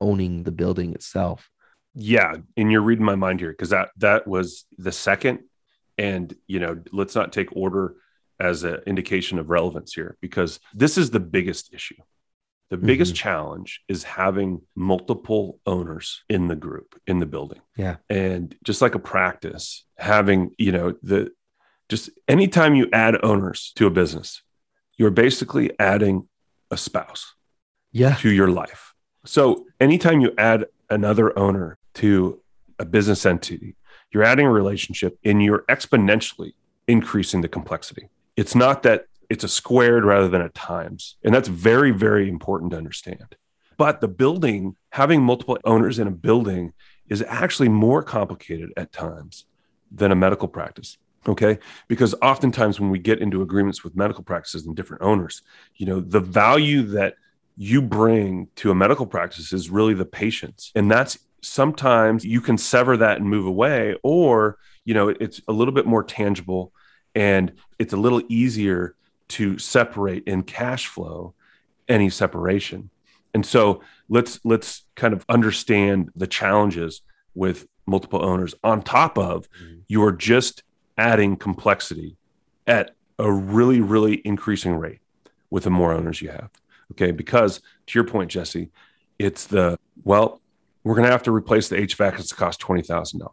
owning 0.00 0.44
the 0.44 0.52
building 0.52 0.94
itself? 0.94 1.50
Yeah, 1.94 2.34
and 2.56 2.70
you're 2.70 2.82
reading 2.82 3.04
my 3.04 3.16
mind 3.16 3.40
here 3.40 3.50
because 3.50 3.70
that 3.70 3.90
that 3.98 4.26
was 4.26 4.64
the 4.78 4.92
second, 4.92 5.40
and 5.98 6.34
you 6.46 6.60
know, 6.60 6.80
let's 6.92 7.14
not 7.14 7.32
take 7.32 7.54
order 7.54 7.96
as 8.38 8.64
an 8.64 8.80
indication 8.86 9.38
of 9.38 9.50
relevance 9.50 9.92
here 9.92 10.16
because 10.20 10.60
this 10.72 10.96
is 10.96 11.10
the 11.10 11.20
biggest 11.20 11.74
issue 11.74 11.96
the 12.70 12.76
biggest 12.76 13.14
mm-hmm. 13.14 13.28
challenge 13.28 13.82
is 13.88 14.04
having 14.04 14.62
multiple 14.76 15.58
owners 15.66 16.22
in 16.28 16.46
the 16.46 16.54
group, 16.54 16.98
in 17.06 17.18
the 17.18 17.26
building. 17.26 17.60
Yeah. 17.76 17.96
And 18.08 18.54
just 18.64 18.80
like 18.80 18.94
a 18.94 19.00
practice, 19.00 19.84
having, 19.98 20.54
you 20.56 20.70
know, 20.70 20.94
the 21.02 21.32
just 21.90 22.08
anytime 22.28 22.74
you 22.74 22.88
add 22.92 23.22
owners 23.22 23.72
to 23.74 23.86
a 23.86 23.90
business, 23.90 24.42
you're 24.96 25.10
basically 25.10 25.72
adding 25.78 26.28
a 26.70 26.76
spouse 26.76 27.34
yeah. 27.90 28.14
to 28.16 28.30
your 28.30 28.48
life. 28.48 28.94
So 29.26 29.66
anytime 29.80 30.20
you 30.20 30.32
add 30.38 30.66
another 30.88 31.36
owner 31.38 31.78
to 31.94 32.40
a 32.78 32.84
business 32.84 33.26
entity, 33.26 33.76
you're 34.12 34.22
adding 34.22 34.46
a 34.46 34.50
relationship 34.50 35.18
and 35.24 35.42
you're 35.42 35.64
exponentially 35.68 36.52
increasing 36.86 37.40
the 37.40 37.48
complexity. 37.48 38.08
It's 38.36 38.54
not 38.54 38.84
that 38.84 39.06
it's 39.28 39.44
a 39.44 39.48
squared 39.48 40.04
rather 40.04 40.28
than 40.28 40.42
a 40.42 40.48
times. 40.50 41.16
And 41.24 41.34
that's 41.34 41.48
very, 41.48 41.90
very 41.90 42.28
important 42.28 42.70
to 42.70 42.78
understand. 42.78 43.36
But 43.76 44.00
the 44.00 44.08
building, 44.08 44.76
having 44.90 45.22
multiple 45.22 45.58
owners 45.64 45.98
in 45.98 46.06
a 46.06 46.12
building 46.12 46.72
is 47.08 47.22
actually 47.26 47.68
more 47.68 48.02
complicated 48.02 48.70
at 48.76 48.92
times 48.92 49.44
than 49.90 50.12
a 50.12 50.16
medical 50.16 50.48
practice. 50.48 50.98
Okay. 51.26 51.58
Because 51.88 52.14
oftentimes 52.22 52.80
when 52.80 52.90
we 52.90 52.98
get 52.98 53.20
into 53.20 53.42
agreements 53.42 53.84
with 53.84 53.96
medical 53.96 54.24
practices 54.24 54.66
and 54.66 54.74
different 54.74 55.02
owners, 55.02 55.42
you 55.76 55.86
know, 55.86 56.00
the 56.00 56.20
value 56.20 56.82
that 56.82 57.14
you 57.56 57.82
bring 57.82 58.48
to 58.56 58.70
a 58.70 58.74
medical 58.74 59.06
practice 59.06 59.52
is 59.52 59.68
really 59.68 59.92
the 59.92 60.04
patients. 60.04 60.72
And 60.74 60.90
that's 60.90 61.18
sometimes 61.42 62.24
you 62.24 62.40
can 62.40 62.56
sever 62.56 62.96
that 62.96 63.18
and 63.18 63.28
move 63.28 63.46
away, 63.46 63.96
or, 64.02 64.58
you 64.84 64.94
know, 64.94 65.08
it's 65.08 65.40
a 65.46 65.52
little 65.52 65.74
bit 65.74 65.86
more 65.86 66.02
tangible 66.02 66.72
and 67.14 67.52
it's 67.78 67.92
a 67.92 67.96
little 67.98 68.22
easier 68.28 68.94
to 69.28 69.58
separate 69.58 70.24
in 70.26 70.42
cash 70.42 70.86
flow 70.86 71.34
any 71.88 72.08
separation. 72.08 72.90
And 73.34 73.44
so 73.44 73.82
let's 74.08 74.40
let's 74.44 74.84
kind 74.96 75.12
of 75.12 75.24
understand 75.28 76.10
the 76.16 76.26
challenges 76.26 77.02
with 77.34 77.66
multiple 77.86 78.24
owners 78.24 78.54
on 78.64 78.82
top 78.82 79.18
of 79.18 79.48
mm-hmm. 79.50 79.80
you're 79.88 80.12
just 80.12 80.62
adding 81.00 81.36
complexity 81.36 82.16
at 82.66 82.94
a 83.18 83.32
really 83.32 83.80
really 83.80 84.20
increasing 84.24 84.76
rate 84.76 85.00
with 85.50 85.64
the 85.64 85.70
more 85.70 85.92
owners 85.92 86.22
you 86.22 86.28
have. 86.28 86.50
Okay, 86.92 87.10
because 87.10 87.60
to 87.86 87.98
your 87.98 88.04
point 88.04 88.30
Jesse, 88.30 88.70
it's 89.18 89.46
the 89.46 89.78
well, 90.04 90.40
we're 90.84 90.94
going 90.94 91.06
to 91.06 91.12
have 91.12 91.22
to 91.24 91.32
replace 91.32 91.68
the 91.68 91.76
HVAC 91.76 92.18
it's 92.18 92.32
cost 92.32 92.60
$20,000. 92.60 93.28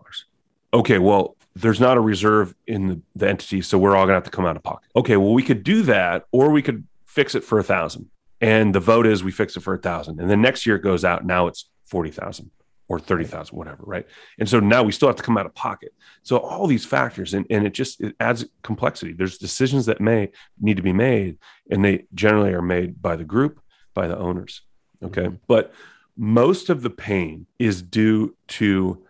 Okay, 0.74 0.98
well, 0.98 1.38
there's 1.56 1.80
not 1.80 1.96
a 1.98 2.02
reserve 2.02 2.54
in 2.68 2.88
the, 2.88 3.02
the 3.16 3.30
entity, 3.30 3.62
so 3.62 3.78
we're 3.78 3.96
all 3.96 4.04
gonna 4.04 4.16
have 4.16 4.24
to 4.24 4.30
come 4.30 4.46
out 4.46 4.58
of 4.58 4.64
pocket. 4.64 4.90
Okay, 4.96 5.18
well, 5.18 5.34
we 5.34 5.44
could 5.44 5.64
do 5.64 5.82
that, 5.84 6.26
or 6.32 6.52
we 6.52 6.62
could 6.62 6.86
fix 7.06 7.36
it 7.36 7.44
for 7.44 7.58
a 7.58 7.64
thousand. 7.64 8.10
And 8.42 8.76
the 8.76 8.80
vote 8.80 9.08
is 9.08 9.24
we 9.24 9.32
fix 9.32 9.58
it 9.58 9.62
for 9.62 9.74
a 9.74 9.80
thousand. 9.80 10.20
And 10.20 10.30
then 10.30 10.42
next 10.42 10.66
year 10.66 10.76
it 10.76 10.84
goes 10.84 11.04
out. 11.04 11.26
Now 11.26 11.48
it's 11.48 11.70
40,000 11.86 12.52
or 12.90 13.00
30,000, 13.00 13.56
whatever. 13.56 13.84
Right. 13.84 14.08
And 14.40 14.48
so 14.48 14.60
now 14.60 14.84
we 14.84 14.92
still 14.92 15.10
have 15.10 15.18
to 15.18 15.24
come 15.24 15.38
out 15.38 15.46
of 15.46 15.54
pocket. 15.54 15.94
So 16.24 16.38
all 16.38 16.68
these 16.68 16.86
factors 16.86 17.34
and, 17.34 17.46
and 17.50 17.66
it 17.66 17.74
just, 17.74 18.02
it 18.02 18.16
adds 18.20 18.46
complexity. 18.64 19.14
There's 19.14 19.38
decisions 19.38 19.86
that 19.88 20.00
may 20.00 20.32
need 20.60 20.78
to 20.78 20.84
be 20.84 20.94
made 20.94 21.38
and 21.70 21.84
they 21.84 22.06
generally 22.14 22.54
are 22.54 22.62
made 22.62 23.02
by 23.02 23.16
the 23.16 23.24
group, 23.24 23.60
by 23.94 24.08
the 24.08 24.18
owners. 24.18 24.62
Okay. 25.04 25.24
Mm-hmm. 25.24 25.36
But 25.48 25.74
most 26.16 26.70
of 26.70 26.82
the 26.82 26.90
pain 26.90 27.46
is 27.60 27.82
due 27.82 28.36
to 28.48 29.04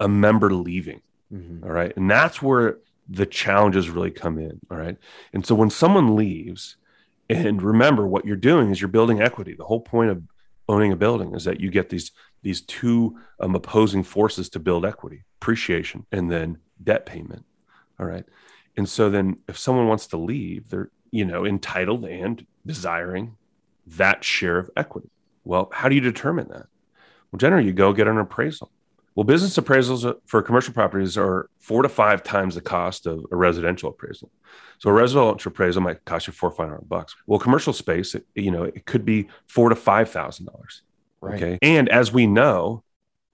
a 0.00 0.08
member 0.08 0.52
leaving. 0.52 1.02
Mm-hmm. 1.32 1.64
All 1.64 1.72
right. 1.72 1.94
And 1.96 2.10
that's 2.10 2.40
where 2.40 2.78
the 3.08 3.26
challenges 3.26 3.90
really 3.90 4.10
come 4.10 4.38
in. 4.38 4.60
All 4.70 4.78
right. 4.78 4.96
And 5.32 5.44
so 5.44 5.54
when 5.54 5.70
someone 5.70 6.16
leaves, 6.16 6.76
and 7.30 7.62
remember 7.62 8.06
what 8.06 8.24
you're 8.26 8.36
doing 8.36 8.70
is 8.70 8.80
you're 8.80 8.88
building 8.88 9.22
equity. 9.22 9.54
The 9.54 9.64
whole 9.64 9.80
point 9.80 10.10
of 10.10 10.22
owning 10.68 10.92
a 10.92 10.96
building 10.96 11.34
is 11.34 11.44
that 11.44 11.60
you 11.60 11.70
get 11.70 11.88
these 11.88 12.12
these 12.44 12.60
two 12.60 13.18
um, 13.40 13.56
opposing 13.56 14.04
forces 14.04 14.48
to 14.50 14.60
build 14.60 14.86
equity 14.86 15.24
appreciation 15.40 16.06
and 16.12 16.30
then 16.30 16.58
debt 16.82 17.04
payment. 17.06 17.44
All 17.98 18.06
right. 18.06 18.24
And 18.76 18.88
so 18.88 19.10
then 19.10 19.38
if 19.48 19.58
someone 19.58 19.88
wants 19.88 20.06
to 20.08 20.16
leave 20.16 20.68
they're 20.68 20.90
you 21.10 21.24
know 21.24 21.44
entitled 21.44 22.04
and 22.04 22.46
desiring 22.64 23.36
that 23.86 24.22
share 24.22 24.58
of 24.58 24.70
equity. 24.76 25.10
Well 25.44 25.70
how 25.72 25.88
do 25.88 25.94
you 25.94 26.00
determine 26.00 26.48
that? 26.48 26.66
Well 27.32 27.38
generally 27.38 27.66
you 27.66 27.72
go 27.72 27.92
get 27.92 28.08
an 28.08 28.18
appraisal. 28.18 28.70
Well 29.14 29.24
business 29.24 29.56
appraisals 29.56 30.02
for 30.26 30.42
commercial 30.42 30.74
properties 30.74 31.16
are 31.16 31.48
four 31.58 31.82
to 31.82 31.88
five 31.88 32.22
times 32.22 32.54
the 32.54 32.60
cost 32.60 33.06
of 33.06 33.24
a 33.32 33.36
residential 33.36 33.90
appraisal. 33.90 34.30
So 34.78 34.90
a 34.90 34.92
residential 34.92 35.50
appraisal 35.50 35.82
might 35.82 36.04
cost 36.04 36.26
you 36.26 36.32
four 36.32 36.50
five 36.50 36.68
hundred 36.68 36.88
bucks. 36.88 37.14
Well, 37.26 37.38
commercial 37.38 37.72
space, 37.72 38.14
it, 38.14 38.26
you 38.34 38.50
know, 38.50 38.64
it 38.64 38.84
could 38.84 39.04
be 39.04 39.28
four 39.46 39.68
to 39.68 39.76
five 39.76 40.10
thousand 40.10 40.46
dollars. 40.46 40.82
Right. 41.24 41.42
Okay. 41.42 41.58
And 41.62 41.88
as 41.88 42.12
we 42.12 42.26
know, 42.26 42.82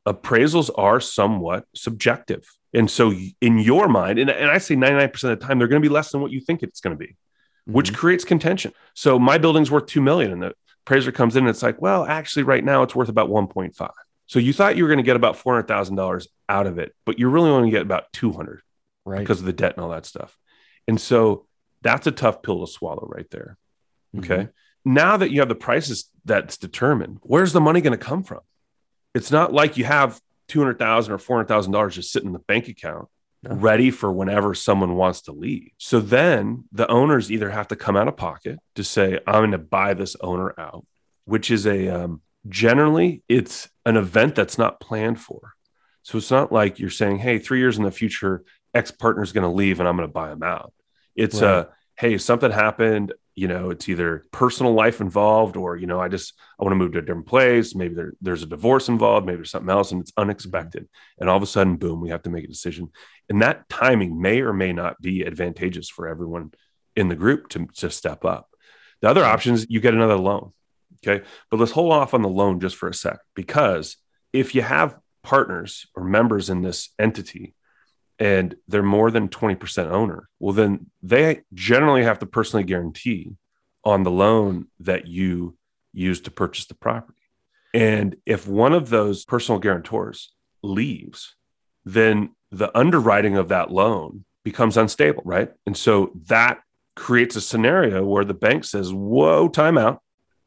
appraisals 0.07 0.71
are 0.77 1.01
somewhat 1.01 1.67
subjective. 1.75 2.47
And 2.73 2.91
so 2.91 3.13
in 3.41 3.59
your 3.59 3.89
mind, 3.89 4.19
and, 4.19 4.31
and 4.31 4.51
I 4.51 4.59
say 4.59 4.77
99% 4.77 5.13
of 5.15 5.21
the 5.21 5.37
time, 5.37 5.59
they're 5.59 5.69
going 5.69 5.83
to 5.83 5.89
be 5.89 5.93
less 5.93 6.13
than 6.13 6.21
what 6.21 6.31
you 6.31 6.41
think 6.41 6.63
it's 6.63 6.81
going 6.81 6.97
to 6.97 6.99
be, 6.99 7.13
mm-hmm. 7.13 7.73
which 7.73 7.93
creates 7.95 8.25
contention. 8.25 8.73
So 8.95 9.19
my 9.19 9.39
building's 9.39 9.71
worth 9.71 9.87
2 9.87 10.01
million 10.01 10.33
and 10.33 10.43
the 10.43 10.55
appraiser 10.87 11.13
comes 11.13 11.37
in 11.37 11.45
and 11.45 11.51
it's 11.51 11.63
like, 11.63 11.83
well, 11.83 12.05
actually 12.05 12.45
right 12.45 12.65
now 12.65 12.83
it's 12.83 12.95
worth 12.95 13.09
about 13.09 13.29
1.5. 13.29 13.91
So 14.27 14.39
you 14.39 14.53
thought 14.53 14.77
you 14.77 14.85
were 14.85 14.89
going 14.89 14.99
to 14.99 15.05
get 15.05 15.17
about 15.17 15.37
$400,000 15.37 16.27
out 16.49 16.67
of 16.69 16.79
it, 16.79 16.95
but 17.05 17.19
you're 17.19 17.31
really 17.31 17.51
only 17.51 17.63
going 17.63 17.73
to 17.73 17.77
get 17.79 17.83
about 17.83 18.13
200 18.13 18.63
right. 19.05 19.19
because 19.19 19.41
of 19.41 19.47
the 19.47 19.53
debt 19.53 19.75
and 19.75 19.83
all 19.83 19.91
that 19.91 20.07
stuff. 20.07 20.39
And 20.87 21.01
so 21.01 21.47
that's 21.83 22.07
a 22.07 22.13
tough 22.13 22.43
pill 22.43 22.65
to 22.65 22.71
swallow 22.71 23.09
right 23.11 23.29
there. 23.31 23.59
Okay. 24.17 24.49
Now 24.85 25.17
that 25.17 25.31
you 25.31 25.41
have 25.41 25.49
the 25.49 25.55
prices 25.55 26.11
that's 26.25 26.57
determined, 26.57 27.19
where's 27.23 27.53
the 27.53 27.61
money 27.61 27.81
going 27.81 27.99
to 27.99 28.05
come 28.05 28.23
from? 28.23 28.41
It's 29.15 29.31
not 29.31 29.53
like 29.53 29.77
you 29.77 29.85
have 29.85 30.21
200,000 30.49 31.13
or 31.13 31.19
$400,000 31.19 31.91
just 31.93 32.13
sitting 32.13 32.29
in 32.29 32.33
the 32.33 32.39
bank 32.39 32.69
account 32.69 33.09
no. 33.43 33.55
ready 33.55 33.91
for 33.91 34.13
whenever 34.13 34.55
someone 34.55 34.97
wants 34.97 35.23
to 35.23 35.33
leave. 35.33 35.71
So 35.79 36.01
then 36.01 36.65
the 36.73 36.89
owners 36.89 37.31
either 37.31 37.51
have 37.51 37.69
to 37.69 37.77
come 37.77 37.97
out 37.97 38.09
of 38.09 38.17
pocket 38.17 38.59
to 38.75 38.85
say, 38.85 39.19
I'm 39.27 39.41
going 39.41 39.53
to 39.53 39.59
buy 39.59 39.95
this 39.95 40.17
owner 40.21 40.55
out, 40.59 40.87
which 41.25 41.51
is 41.51 41.67
a 41.67 41.89
um, 41.89 42.23
generally 42.49 43.23
it's 43.29 43.69
an 43.85 43.97
event 43.97 44.35
that's 44.35 44.59
not 44.59 44.81
planned 44.81 45.21
for. 45.21 45.55
So 46.03 46.19
it's 46.19 46.31
not 46.31 46.53
like 46.53 46.79
you're 46.79 46.91
saying, 46.91 47.19
hey, 47.19 47.39
three 47.39 47.59
years 47.59 47.79
in 47.79 47.85
the 47.85 47.91
future, 47.91 48.45
ex 48.75 48.91
partner 48.91 49.23
is 49.23 49.33
going 49.33 49.43
to 49.43 49.55
leave 49.55 49.81
and 49.81 49.89
I'm 49.89 49.97
going 49.97 50.09
to 50.09 50.13
buy 50.13 50.29
them 50.29 50.43
out. 50.43 50.73
It's 51.15 51.41
right. 51.41 51.51
a 51.51 51.69
hey, 51.97 52.19
something 52.19 52.51
happened. 52.51 53.13
You 53.41 53.49
know, 53.49 53.71
it's 53.71 53.89
either 53.89 54.27
personal 54.33 54.75
life 54.75 55.01
involved 55.01 55.57
or 55.57 55.75
you 55.75 55.87
know, 55.87 55.99
I 55.99 56.09
just 56.09 56.35
I 56.59 56.63
want 56.63 56.73
to 56.73 56.77
move 56.77 56.93
to 56.93 56.99
a 56.99 57.03
different 57.03 57.27
place. 57.27 57.75
Maybe 57.75 57.95
there, 57.95 58.13
there's 58.21 58.43
a 58.43 58.47
divorce 58.47 58.89
involved. 58.89 59.25
Maybe 59.25 59.37
there's 59.37 59.51
something 59.51 59.71
else, 59.71 59.93
and 59.93 60.03
it's 60.03 60.13
unexpected. 60.15 60.89
And 61.19 61.31
all 61.31 61.39
of 61.39 61.43
a 61.43 61.47
sudden, 61.47 61.77
boom, 61.77 62.03
we 62.03 62.11
have 62.11 62.23
to 62.25 62.31
make 62.31 62.45
a 62.45 62.49
decision. 62.49 62.91
And 63.31 63.41
that 63.41 63.67
timing 63.71 64.21
may 64.21 64.43
or 64.43 64.53
may 64.53 64.75
not 64.75 65.01
be 65.01 65.25
advantageous 65.25 65.89
for 65.89 66.07
everyone 66.07 66.53
in 66.95 67.09
the 67.09 67.17
group 67.17 67.49
to 67.51 67.67
to 67.77 67.91
step 67.91 68.27
up. 68.27 68.51
The 69.01 69.09
other 69.09 69.25
option 69.25 69.55
is 69.55 69.67
you 69.71 69.81
get 69.81 69.95
another 69.95 70.19
loan. 70.19 70.53
Okay, 71.03 71.25
but 71.51 71.59
let's 71.59 71.73
hold 71.73 71.93
off 71.93 72.13
on 72.13 72.21
the 72.21 72.29
loan 72.29 72.61
just 72.61 72.77
for 72.77 72.91
a 72.91 72.95
sec 72.95 73.21
because 73.35 73.97
if 74.35 74.55
you 74.55 74.61
have 74.61 74.99
partners 75.23 75.87
or 75.97 76.05
members 76.05 76.51
in 76.51 76.61
this 76.61 76.91
entity 76.99 77.55
and 78.21 78.55
they're 78.69 78.83
more 78.83 79.11
than 79.11 79.29
20% 79.29 79.91
owner, 79.91 80.29
well, 80.39 80.53
then 80.53 80.91
they 81.03 81.41
generally 81.55 82.05
have 82.05 82.19
to 82.19 82.27
personally 82.27 82.65
guarantee 82.65 83.33
on 83.83 84.03
the 84.03 84.11
loan 84.11 84.67
that 84.81 85.07
you 85.07 85.57
use 85.95 86.21
to 86.21 86.31
purchase 86.31 86.67
the 86.67 86.75
property. 86.75 87.19
And 87.73 88.17
if 88.27 88.47
one 88.47 88.75
of 88.75 88.91
those 88.91 89.25
personal 89.25 89.59
guarantors 89.59 90.33
leaves, 90.63 91.35
then 91.85 92.31
the 92.51 92.77
underwriting 92.77 93.37
of 93.37 93.49
that 93.49 93.71
loan 93.71 94.25
becomes 94.45 94.77
unstable, 94.77 95.23
right? 95.25 95.51
And 95.67 95.77
so 95.77 96.13
that 96.27 96.61
creates 96.97 97.37
a 97.37 97.41
scenario 97.41 98.05
where 98.05 98.25
the 98.25 98.35
bank 98.35 98.65
says, 98.65 98.93
Whoa, 98.93 99.49
timeout. 99.49 99.99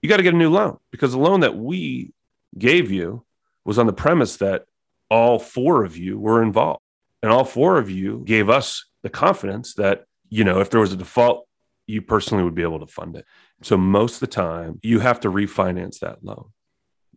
You 0.01 0.09
got 0.09 0.17
to 0.17 0.23
get 0.23 0.33
a 0.33 0.37
new 0.37 0.49
loan 0.49 0.77
because 0.91 1.13
the 1.13 1.17
loan 1.17 1.39
that 1.39 1.55
we 1.55 2.13
gave 2.57 2.91
you 2.91 3.25
was 3.63 3.79
on 3.79 3.87
the 3.87 3.93
premise 3.93 4.37
that 4.37 4.65
all 5.09 5.39
four 5.39 5.85
of 5.85 5.97
you 5.97 6.19
were 6.19 6.43
involved. 6.43 6.82
And 7.23 7.31
all 7.31 7.45
four 7.45 7.77
of 7.77 7.89
you 7.89 8.21
gave 8.25 8.49
us 8.49 8.85
the 9.01 9.09
confidence 9.09 9.73
that, 9.75 10.03
you 10.29 10.43
know, 10.43 10.59
if 10.59 10.69
there 10.69 10.81
was 10.81 10.93
a 10.93 10.97
default, 10.97 11.47
you 11.87 12.01
personally 12.01 12.43
would 12.43 12.53
be 12.53 12.61
able 12.61 12.79
to 12.79 12.87
fund 12.87 13.15
it. 13.15 13.25
So 13.61 13.77
most 13.77 14.15
of 14.15 14.19
the 14.19 14.27
time, 14.27 14.79
you 14.83 14.99
have 14.99 15.21
to 15.21 15.29
refinance 15.29 15.99
that 15.99 16.23
loan. 16.23 16.49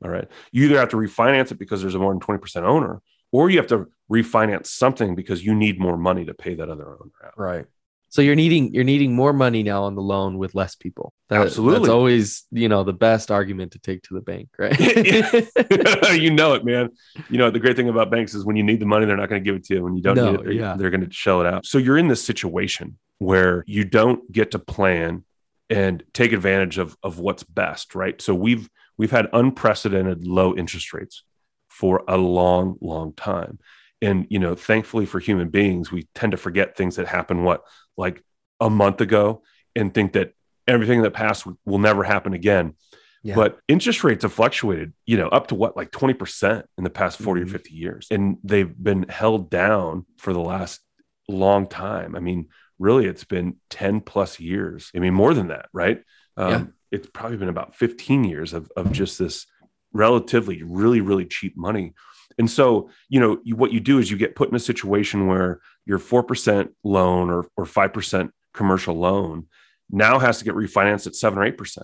All 0.05 0.11
right. 0.11 0.29
You 0.53 0.65
either 0.67 0.79
have 0.79 0.91
to 0.91 0.97
refinance 0.97 1.51
it 1.51 1.59
because 1.59 1.83
there's 1.83 1.95
a 1.95 1.99
more 1.99 2.13
than 2.13 2.21
20% 2.21 2.63
owner, 2.63 3.03
or 3.33 3.51
you 3.51 3.59
have 3.59 3.67
to 3.69 3.87
refinance 4.11 4.67
something 4.69 5.15
because 5.15 5.45
you 5.45 5.55
need 5.55 5.81
more 5.81 5.97
money 5.97 6.25
to 6.25 6.35
pay 6.35 6.55
that 6.55 6.69
other 6.69 6.89
owner 6.89 7.13
out. 7.25 7.39
Right. 7.39 7.67
So 8.09 8.23
you're 8.23 8.37
needing 8.37 8.73
you're 8.73 8.85
needing 8.85 9.15
more 9.15 9.33
money 9.33 9.63
now 9.63 9.85
on 9.85 9.95
the 9.95 10.03
loan 10.03 10.39
with 10.39 10.55
less 10.55 10.75
people. 10.75 11.13
That, 11.29 11.43
Absolutely, 11.43 11.81
that's 11.81 11.91
always 11.91 12.47
you 12.51 12.69
know 12.69 12.85
the 12.85 12.93
best 12.93 13.31
argument 13.31 13.73
to 13.73 13.79
take 13.79 14.03
to 14.05 14.15
the 14.15 14.21
bank, 14.21 14.49
right? 14.59 14.79
you 16.19 16.31
know 16.31 16.55
it, 16.55 16.65
man. 16.65 16.91
You 17.29 17.39
know 17.39 17.51
the 17.51 17.59
great 17.59 17.77
thing 17.77 17.89
about 17.89 18.11
banks 18.11 18.35
is 18.35 18.45
when 18.45 18.57
you 18.57 18.63
need 18.63 18.81
the 18.81 18.87
money, 18.87 19.07
they're 19.07 19.17
not 19.17 19.29
going 19.29 19.43
to 19.43 19.45
give 19.45 19.57
it 19.57 19.65
to 19.65 19.75
you. 19.75 19.85
When 19.85 19.97
you 19.97 20.03
don't 20.03 20.17
no, 20.17 20.31
need 20.31 20.41
it, 20.41 20.45
they're, 20.45 20.53
yeah. 20.53 20.77
they're 20.77 20.91
going 20.91 21.05
to 21.05 21.13
shell 21.13 21.41
it 21.41 21.47
out. 21.47 21.67
So 21.67 21.79
you're 21.79 21.99
in 21.99 22.09
this 22.09 22.25
situation 22.25 22.99
where 23.19 23.65
you 23.67 23.85
don't 23.85 24.31
get 24.31 24.53
to 24.53 24.59
plan 24.59 25.25
and 25.69 26.03
take 26.13 26.33
advantage 26.33 26.79
of 26.79 26.97
of 27.03 27.19
what's 27.19 27.43
best, 27.43 27.95
right? 27.95 28.21
So 28.23 28.35
we've 28.35 28.69
we've 28.97 29.11
had 29.11 29.29
unprecedented 29.33 30.27
low 30.27 30.55
interest 30.55 30.93
rates 30.93 31.23
for 31.69 32.03
a 32.09 32.17
long, 32.17 32.79
long 32.81 33.13
time. 33.13 33.59
And 34.03 34.27
you 34.31 34.39
know, 34.39 34.55
thankfully 34.55 35.07
for 35.07 35.21
human 35.21 35.49
beings, 35.51 35.91
we 35.91 36.09
tend 36.15 36.33
to 36.33 36.39
forget 36.39 36.77
things 36.77 36.97
that 36.97 37.07
happen 37.07 37.45
what 37.45 37.63
like 37.97 38.23
a 38.61 38.71
month 38.71 39.01
ago 39.01 39.43
and 39.75 39.93
think 39.93 40.13
that 40.15 40.33
everything 40.67 41.03
that 41.03 41.13
passed 41.13 41.47
will 41.65 41.79
never 41.79 42.03
happen 42.03 42.33
again. 42.33 42.75
Yeah. 43.23 43.35
But 43.35 43.59
interest 43.67 44.05
rates 44.05 44.23
have 44.23 44.33
fluctuated, 44.33 44.93
you 45.05 45.17
know, 45.17 45.29
up 45.29 45.49
to 45.49 45.57
what, 45.57 45.77
like 45.77 45.91
20% 45.91 46.63
in 46.79 46.85
the 46.85 46.91
past 46.91 47.19
40 47.19 47.41
mm-hmm. 47.41 47.49
or 47.49 47.53
50 47.53 47.75
years. 47.75 48.07
And 48.11 48.39
they've 48.45 48.73
been 48.73 49.05
held 49.09 49.51
down 49.51 50.07
for 50.19 50.33
the 50.33 50.41
last 50.41 50.81
long 51.29 51.67
time. 51.67 52.15
I 52.15 52.21
mean, 52.21 52.49
really, 52.79 53.07
it's 53.07 53.25
been 53.25 53.57
10 53.71 54.03
plus 54.03 54.39
years. 54.39 54.91
I 54.95 55.01
mean, 55.01 55.15
more 55.15 55.35
than 55.35 55.49
that, 55.49 55.69
right? 55.73 56.03
Um, 56.37 56.51
yeah. 56.51 56.65
It's 56.93 57.09
probably 57.13 57.37
been 57.37 57.49
about 57.49 57.75
15 57.75 58.25
years 58.25 58.53
of, 58.53 58.71
of 58.77 58.93
just 58.93 59.19
this 59.19 59.47
relatively, 59.93 60.63
really, 60.63 61.01
really 61.01 61.25
cheap 61.25 61.57
money. 61.57 61.95
And 62.39 62.51
so, 62.51 62.91
you 63.09 63.21
know, 63.21 63.39
you, 63.45 63.57
what 63.57 63.73
you 63.73 63.81
do 63.81 63.99
is 63.99 64.11
you 64.11 64.17
get 64.17 64.37
put 64.37 64.49
in 64.49 64.55
a 64.55 64.61
situation 64.61 65.27
where 65.27 65.61
your 65.87 65.99
4% 65.99 66.69
loan 66.85 67.31
or, 67.31 67.47
or 67.57 67.65
5% 67.65 68.31
commercial 68.53 68.95
loan 68.95 69.47
now 69.91 70.19
has 70.19 70.39
to 70.39 70.45
get 70.45 70.55
refinanced 70.55 71.07
at 71.07 71.15
7 71.15 71.39
or 71.39 71.51
8%. 71.51 71.79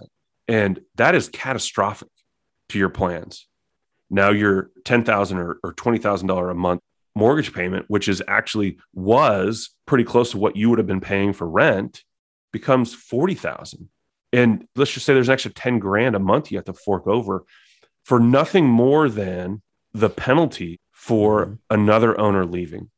And 0.49 0.81
that 0.97 1.15
is 1.15 1.29
catastrophic 1.29 2.09
to 2.71 2.79
your 2.79 2.91
plans. 2.91 3.47
Now 4.11 4.31
your 4.31 4.71
10,000 4.85 5.39
or, 5.39 5.59
or 5.65 5.73
$20,000 5.75 6.51
a 6.51 6.55
month 6.55 6.81
mortgage 7.15 7.53
payment, 7.53 7.87
which 7.89 8.09
is 8.09 8.23
actually 8.27 8.79
was 8.95 9.71
pretty 9.87 10.05
close 10.05 10.31
to 10.33 10.39
what 10.39 10.57
you 10.57 10.71
would 10.71 10.79
have 10.79 10.87
been 10.87 11.01
paying 11.01 11.33
for 11.33 11.49
rent, 11.49 12.03
becomes 12.53 12.95
40,000. 12.95 13.89
And 14.33 14.67
let's 14.77 14.93
just 14.93 15.05
say 15.05 15.15
there's 15.15 15.29
an 15.29 15.35
extra 15.35 15.53
10 15.53 15.79
grand 15.79 16.17
a 16.17 16.19
month 16.19 16.51
you 16.51 16.59
have 16.59 16.65
to 16.67 16.73
fork 16.73 17.07
over 17.07 17.45
for 18.05 18.19
nothing 18.19 18.67
more 18.67 19.09
than 19.09 19.63
the 19.95 20.11
penalty 20.11 20.81
for 20.91 21.47
mm-hmm. 21.47 21.55
another 21.71 22.19
owner 22.21 22.47
leaving. 22.47 22.91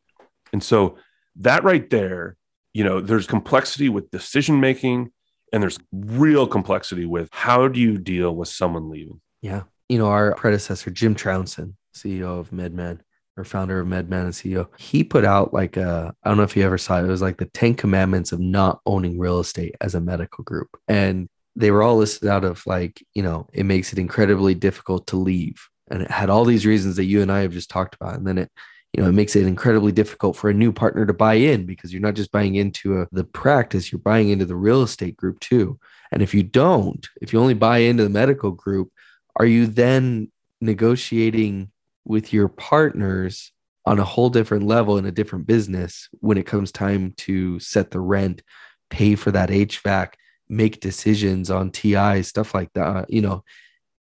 And 0.52 0.62
so 0.62 0.96
that 1.36 1.64
right 1.64 1.88
there, 1.90 2.36
you 2.72 2.84
know, 2.84 3.00
there's 3.00 3.26
complexity 3.26 3.88
with 3.88 4.10
decision 4.10 4.60
making 4.60 5.12
and 5.52 5.62
there's 5.62 5.78
real 5.92 6.46
complexity 6.46 7.06
with 7.06 7.28
how 7.32 7.68
do 7.68 7.80
you 7.80 7.98
deal 7.98 8.34
with 8.34 8.48
someone 8.48 8.90
leaving? 8.90 9.20
Yeah. 9.40 9.62
You 9.88 9.98
know, 9.98 10.06
our 10.06 10.34
predecessor, 10.34 10.90
Jim 10.90 11.14
Trounson, 11.14 11.74
CEO 11.94 12.38
of 12.38 12.50
MedMan 12.50 13.00
or 13.36 13.44
founder 13.44 13.80
of 13.80 13.86
MedMan 13.86 14.24
and 14.24 14.32
CEO, 14.32 14.68
he 14.78 15.04
put 15.04 15.24
out 15.24 15.52
like 15.52 15.76
a, 15.76 16.14
I 16.22 16.28
don't 16.28 16.36
know 16.36 16.44
if 16.44 16.56
you 16.56 16.64
ever 16.64 16.78
saw 16.78 16.98
it, 16.98 17.04
it 17.04 17.08
was 17.08 17.22
like 17.22 17.36
the 17.36 17.46
10 17.46 17.74
commandments 17.74 18.32
of 18.32 18.40
not 18.40 18.80
owning 18.86 19.18
real 19.18 19.40
estate 19.40 19.74
as 19.80 19.94
a 19.94 20.00
medical 20.00 20.44
group. 20.44 20.68
And 20.88 21.28
they 21.56 21.70
were 21.70 21.82
all 21.82 21.96
listed 21.96 22.28
out 22.28 22.44
of 22.44 22.66
like, 22.66 23.04
you 23.14 23.22
know, 23.22 23.48
it 23.52 23.64
makes 23.64 23.92
it 23.92 23.98
incredibly 23.98 24.54
difficult 24.54 25.06
to 25.08 25.16
leave 25.16 25.68
and 25.88 26.02
it 26.02 26.10
had 26.10 26.30
all 26.30 26.44
these 26.44 26.66
reasons 26.66 26.96
that 26.96 27.04
you 27.04 27.22
and 27.22 27.30
I 27.30 27.40
have 27.40 27.52
just 27.52 27.70
talked 27.70 27.94
about. 27.94 28.14
And 28.14 28.26
then 28.26 28.38
it, 28.38 28.50
you 28.92 29.02
know, 29.02 29.08
it 29.08 29.12
makes 29.12 29.34
it 29.36 29.46
incredibly 29.46 29.92
difficult 29.92 30.36
for 30.36 30.48
a 30.48 30.54
new 30.54 30.72
partner 30.72 31.04
to 31.04 31.12
buy 31.12 31.34
in 31.34 31.66
because 31.66 31.92
you're 31.92 32.02
not 32.02 32.14
just 32.14 32.30
buying 32.30 32.54
into 32.54 33.02
a, 33.02 33.08
the 33.12 33.24
practice, 33.24 33.90
you're 33.90 33.98
buying 33.98 34.28
into 34.28 34.44
the 34.44 34.56
real 34.56 34.82
estate 34.82 35.16
group 35.16 35.40
too. 35.40 35.78
And 36.12 36.22
if 36.22 36.32
you 36.32 36.42
don't, 36.42 37.06
if 37.20 37.32
you 37.32 37.40
only 37.40 37.54
buy 37.54 37.78
into 37.78 38.04
the 38.04 38.10
medical 38.10 38.52
group, 38.52 38.90
are 39.36 39.46
you 39.46 39.66
then 39.66 40.30
negotiating 40.60 41.70
with 42.04 42.32
your 42.32 42.48
partners 42.48 43.52
on 43.86 43.98
a 43.98 44.04
whole 44.04 44.30
different 44.30 44.64
level 44.64 44.96
in 44.96 45.06
a 45.06 45.12
different 45.12 45.46
business 45.46 46.08
when 46.20 46.38
it 46.38 46.46
comes 46.46 46.72
time 46.72 47.12
to 47.16 47.58
set 47.60 47.90
the 47.90 48.00
rent, 48.00 48.42
pay 48.90 49.14
for 49.14 49.30
that 49.32 49.50
HVAC, 49.50 50.14
make 50.48 50.80
decisions 50.80 51.50
on 51.50 51.70
TI, 51.70 52.22
stuff 52.22 52.54
like 52.54 52.72
that? 52.74 52.86
Uh, 52.86 53.04
you 53.08 53.20
know, 53.20 53.44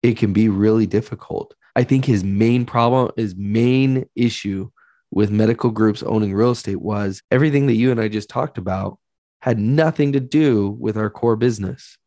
it 0.01 0.17
can 0.17 0.33
be 0.33 0.49
really 0.49 0.87
difficult. 0.87 1.53
I 1.77 1.83
think 1.83 2.05
his 2.05 2.23
main 2.23 2.65
problem, 2.65 3.11
his 3.15 3.35
main 3.35 4.09
issue 4.15 4.71
with 5.11 5.29
medical 5.29 5.69
groups 5.69 6.01
owning 6.01 6.33
real 6.33 6.49
estate 6.49 6.81
was 6.81 7.21
everything 7.29 7.67
that 7.67 7.75
you 7.75 7.91
and 7.91 8.01
I 8.01 8.07
just 8.07 8.29
talked 8.29 8.57
about 8.57 8.97
had 9.41 9.59
nothing 9.59 10.13
to 10.13 10.19
do 10.19 10.75
with 10.79 10.97
our 10.97 11.11
core 11.11 11.35
business, 11.35 11.99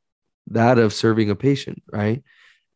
that 0.48 0.80
of 0.80 0.92
serving 0.92 1.30
a 1.30 1.36
patient, 1.36 1.84
right? 1.92 2.20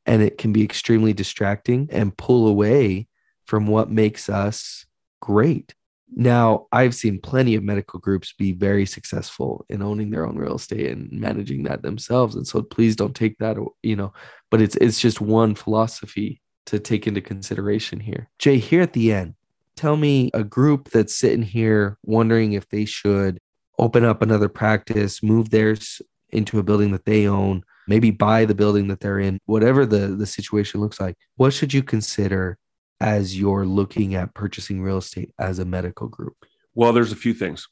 And 0.06 0.22
it 0.22 0.38
can 0.38 0.52
be 0.52 0.62
extremely 0.62 1.12
distracting 1.12 1.88
and 1.90 2.16
pull 2.16 2.46
away 2.46 3.08
from 3.44 3.66
what 3.66 3.90
makes 3.90 4.28
us 4.28 4.86
great. 5.20 5.74
Now, 6.14 6.68
I've 6.70 6.94
seen 6.94 7.20
plenty 7.20 7.56
of 7.56 7.64
medical 7.64 7.98
groups 7.98 8.34
be 8.38 8.52
very 8.52 8.86
successful 8.86 9.66
in 9.68 9.82
owning 9.82 10.10
their 10.10 10.28
own 10.28 10.36
real 10.36 10.54
estate 10.54 10.92
and 10.92 11.10
managing 11.10 11.64
that 11.64 11.82
themselves. 11.82 12.36
And 12.36 12.46
so 12.46 12.62
please 12.62 12.94
don't 12.94 13.16
take 13.16 13.36
that, 13.38 13.56
you 13.82 13.96
know, 13.96 14.12
but 14.48 14.62
it's 14.62 14.76
it's 14.76 15.00
just 15.00 15.20
one 15.20 15.56
philosophy 15.56 16.40
to 16.66 16.78
take 16.78 17.06
into 17.06 17.20
consideration 17.20 18.00
here. 18.00 18.28
Jay, 18.38 18.58
here 18.58 18.82
at 18.82 18.92
the 18.92 19.12
end, 19.12 19.34
tell 19.76 19.96
me 19.96 20.30
a 20.34 20.44
group 20.44 20.90
that's 20.90 21.14
sitting 21.14 21.42
here 21.42 21.98
wondering 22.04 22.52
if 22.52 22.68
they 22.68 22.84
should 22.84 23.38
open 23.78 24.04
up 24.04 24.22
another 24.22 24.48
practice, 24.48 25.22
move 25.22 25.50
theirs 25.50 26.00
into 26.30 26.58
a 26.58 26.62
building 26.62 26.92
that 26.92 27.04
they 27.04 27.26
own, 27.26 27.62
maybe 27.86 28.10
buy 28.10 28.44
the 28.44 28.54
building 28.54 28.88
that 28.88 29.00
they're 29.00 29.18
in, 29.18 29.38
whatever 29.46 29.86
the, 29.86 30.08
the 30.08 30.26
situation 30.26 30.80
looks 30.80 31.00
like. 31.00 31.16
What 31.36 31.52
should 31.52 31.72
you 31.72 31.82
consider 31.82 32.58
as 33.00 33.38
you're 33.38 33.66
looking 33.66 34.14
at 34.14 34.34
purchasing 34.34 34.82
real 34.82 34.98
estate 34.98 35.32
as 35.38 35.58
a 35.58 35.64
medical 35.64 36.08
group? 36.08 36.36
Well, 36.74 36.92
there's 36.92 37.12
a 37.12 37.16
few 37.16 37.34
things, 37.34 37.68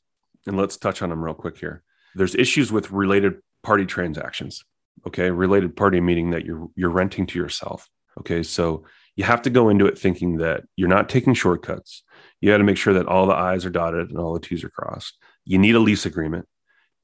and 0.46 0.56
let's 0.56 0.76
touch 0.76 1.02
on 1.02 1.10
them 1.10 1.24
real 1.24 1.34
quick 1.34 1.58
here. 1.58 1.82
There's 2.14 2.34
issues 2.34 2.70
with 2.70 2.90
related 2.90 3.40
party 3.62 3.86
transactions. 3.86 4.64
Okay, 5.06 5.30
related 5.30 5.76
party 5.76 6.00
meaning 6.00 6.30
that 6.30 6.44
you're 6.44 6.68
you're 6.76 6.90
renting 6.90 7.26
to 7.26 7.38
yourself. 7.38 7.88
Okay, 8.20 8.42
so 8.42 8.84
you 9.16 9.24
have 9.24 9.42
to 9.42 9.50
go 9.50 9.68
into 9.68 9.86
it 9.86 9.98
thinking 9.98 10.38
that 10.38 10.64
you're 10.76 10.88
not 10.88 11.08
taking 11.08 11.34
shortcuts. 11.34 12.02
You 12.40 12.50
got 12.50 12.58
to 12.58 12.64
make 12.64 12.76
sure 12.76 12.94
that 12.94 13.06
all 13.06 13.26
the 13.26 13.34
I's 13.34 13.64
are 13.64 13.70
dotted 13.70 14.10
and 14.10 14.18
all 14.18 14.34
the 14.34 14.40
T's 14.40 14.64
are 14.64 14.70
crossed. 14.70 15.18
You 15.44 15.58
need 15.58 15.74
a 15.74 15.80
lease 15.80 16.06
agreement. 16.06 16.46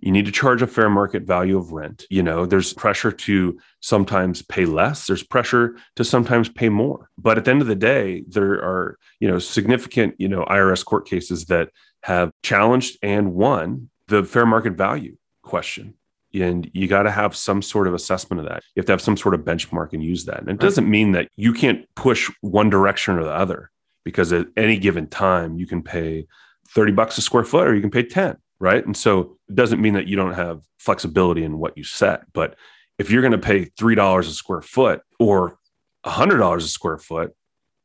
You 0.00 0.12
need 0.12 0.26
to 0.26 0.32
charge 0.32 0.62
a 0.62 0.66
fair 0.66 0.88
market 0.88 1.24
value 1.24 1.58
of 1.58 1.72
rent. 1.72 2.06
You 2.08 2.22
know, 2.22 2.46
there's 2.46 2.72
pressure 2.72 3.10
to 3.10 3.58
sometimes 3.80 4.42
pay 4.42 4.64
less. 4.64 5.06
There's 5.06 5.24
pressure 5.24 5.76
to 5.96 6.04
sometimes 6.04 6.48
pay 6.48 6.68
more. 6.68 7.10
But 7.18 7.36
at 7.36 7.44
the 7.44 7.50
end 7.50 7.62
of 7.62 7.66
the 7.66 7.74
day, 7.74 8.24
there 8.28 8.52
are, 8.52 8.96
you 9.18 9.28
know, 9.28 9.40
significant, 9.40 10.14
you 10.18 10.28
know, 10.28 10.44
IRS 10.44 10.84
court 10.84 11.06
cases 11.08 11.46
that 11.46 11.70
have 12.04 12.30
challenged 12.44 12.96
and 13.02 13.34
won 13.34 13.90
the 14.06 14.22
fair 14.22 14.46
market 14.46 14.74
value 14.74 15.16
question 15.42 15.94
and 16.34 16.70
you 16.74 16.86
got 16.88 17.02
to 17.04 17.10
have 17.10 17.34
some 17.34 17.62
sort 17.62 17.86
of 17.86 17.94
assessment 17.94 18.40
of 18.40 18.48
that. 18.48 18.62
You 18.74 18.80
have 18.80 18.86
to 18.86 18.92
have 18.92 19.00
some 19.00 19.16
sort 19.16 19.34
of 19.34 19.40
benchmark 19.40 19.92
and 19.92 20.02
use 20.02 20.24
that. 20.26 20.40
And 20.40 20.50
it 20.50 20.58
doesn't 20.58 20.88
mean 20.88 21.12
that 21.12 21.28
you 21.36 21.52
can't 21.52 21.86
push 21.94 22.30
one 22.40 22.70
direction 22.70 23.18
or 23.18 23.24
the 23.24 23.32
other 23.32 23.70
because 24.04 24.32
at 24.32 24.46
any 24.56 24.78
given 24.78 25.06
time 25.06 25.58
you 25.58 25.66
can 25.66 25.82
pay 25.82 26.26
30 26.70 26.92
bucks 26.92 27.18
a 27.18 27.22
square 27.22 27.44
foot 27.44 27.68
or 27.68 27.74
you 27.74 27.80
can 27.80 27.90
pay 27.90 28.02
10, 28.02 28.36
right? 28.58 28.84
And 28.84 28.96
so 28.96 29.38
it 29.48 29.54
doesn't 29.54 29.80
mean 29.80 29.94
that 29.94 30.06
you 30.06 30.16
don't 30.16 30.34
have 30.34 30.62
flexibility 30.78 31.44
in 31.44 31.58
what 31.58 31.76
you 31.76 31.84
set, 31.84 32.30
but 32.32 32.56
if 32.98 33.10
you're 33.10 33.22
going 33.22 33.32
to 33.32 33.38
pay 33.38 33.64
$3 33.64 34.18
a 34.18 34.24
square 34.24 34.62
foot 34.62 35.02
or 35.18 35.58
$100 36.04 36.56
a 36.56 36.60
square 36.62 36.98
foot, 36.98 37.34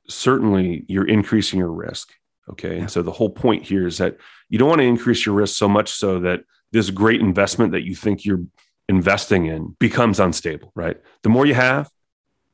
certainly 0.09 0.85
you're 0.87 1.07
increasing 1.07 1.59
your 1.59 1.71
risk. 1.71 2.13
Okay. 2.49 2.75
Yeah. 2.75 2.81
And 2.81 2.91
so 2.91 3.01
the 3.01 3.11
whole 3.11 3.29
point 3.29 3.63
here 3.63 3.87
is 3.87 3.99
that 3.99 4.17
you 4.49 4.59
don't 4.59 4.69
want 4.69 4.79
to 4.79 4.85
increase 4.85 5.25
your 5.25 5.35
risk 5.35 5.57
so 5.57 5.69
much 5.69 5.91
so 5.91 6.19
that 6.19 6.41
this 6.73 6.89
great 6.89 7.21
investment 7.21 7.71
that 7.71 7.83
you 7.83 7.95
think 7.95 8.25
you're 8.25 8.43
investing 8.89 9.45
in 9.45 9.75
becomes 9.79 10.19
unstable, 10.19 10.71
right? 10.75 10.97
The 11.21 11.29
more 11.29 11.45
you 11.45 11.53
have, 11.53 11.89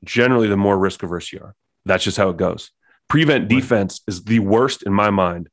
generally, 0.04 0.48
the 0.48 0.58
more 0.58 0.78
risk 0.78 1.02
averse 1.02 1.34
you 1.34 1.40
are. 1.40 1.56
That's 1.86 2.04
just 2.04 2.18
how 2.18 2.30
it 2.30 2.38
goes. 2.38 2.72
Prevent 3.08 3.48
defense 3.48 4.02
is 4.08 4.26
the 4.26 4.40
worst, 4.40 4.84
in 4.84 4.94
my 4.94 5.10
mind, 5.10 5.50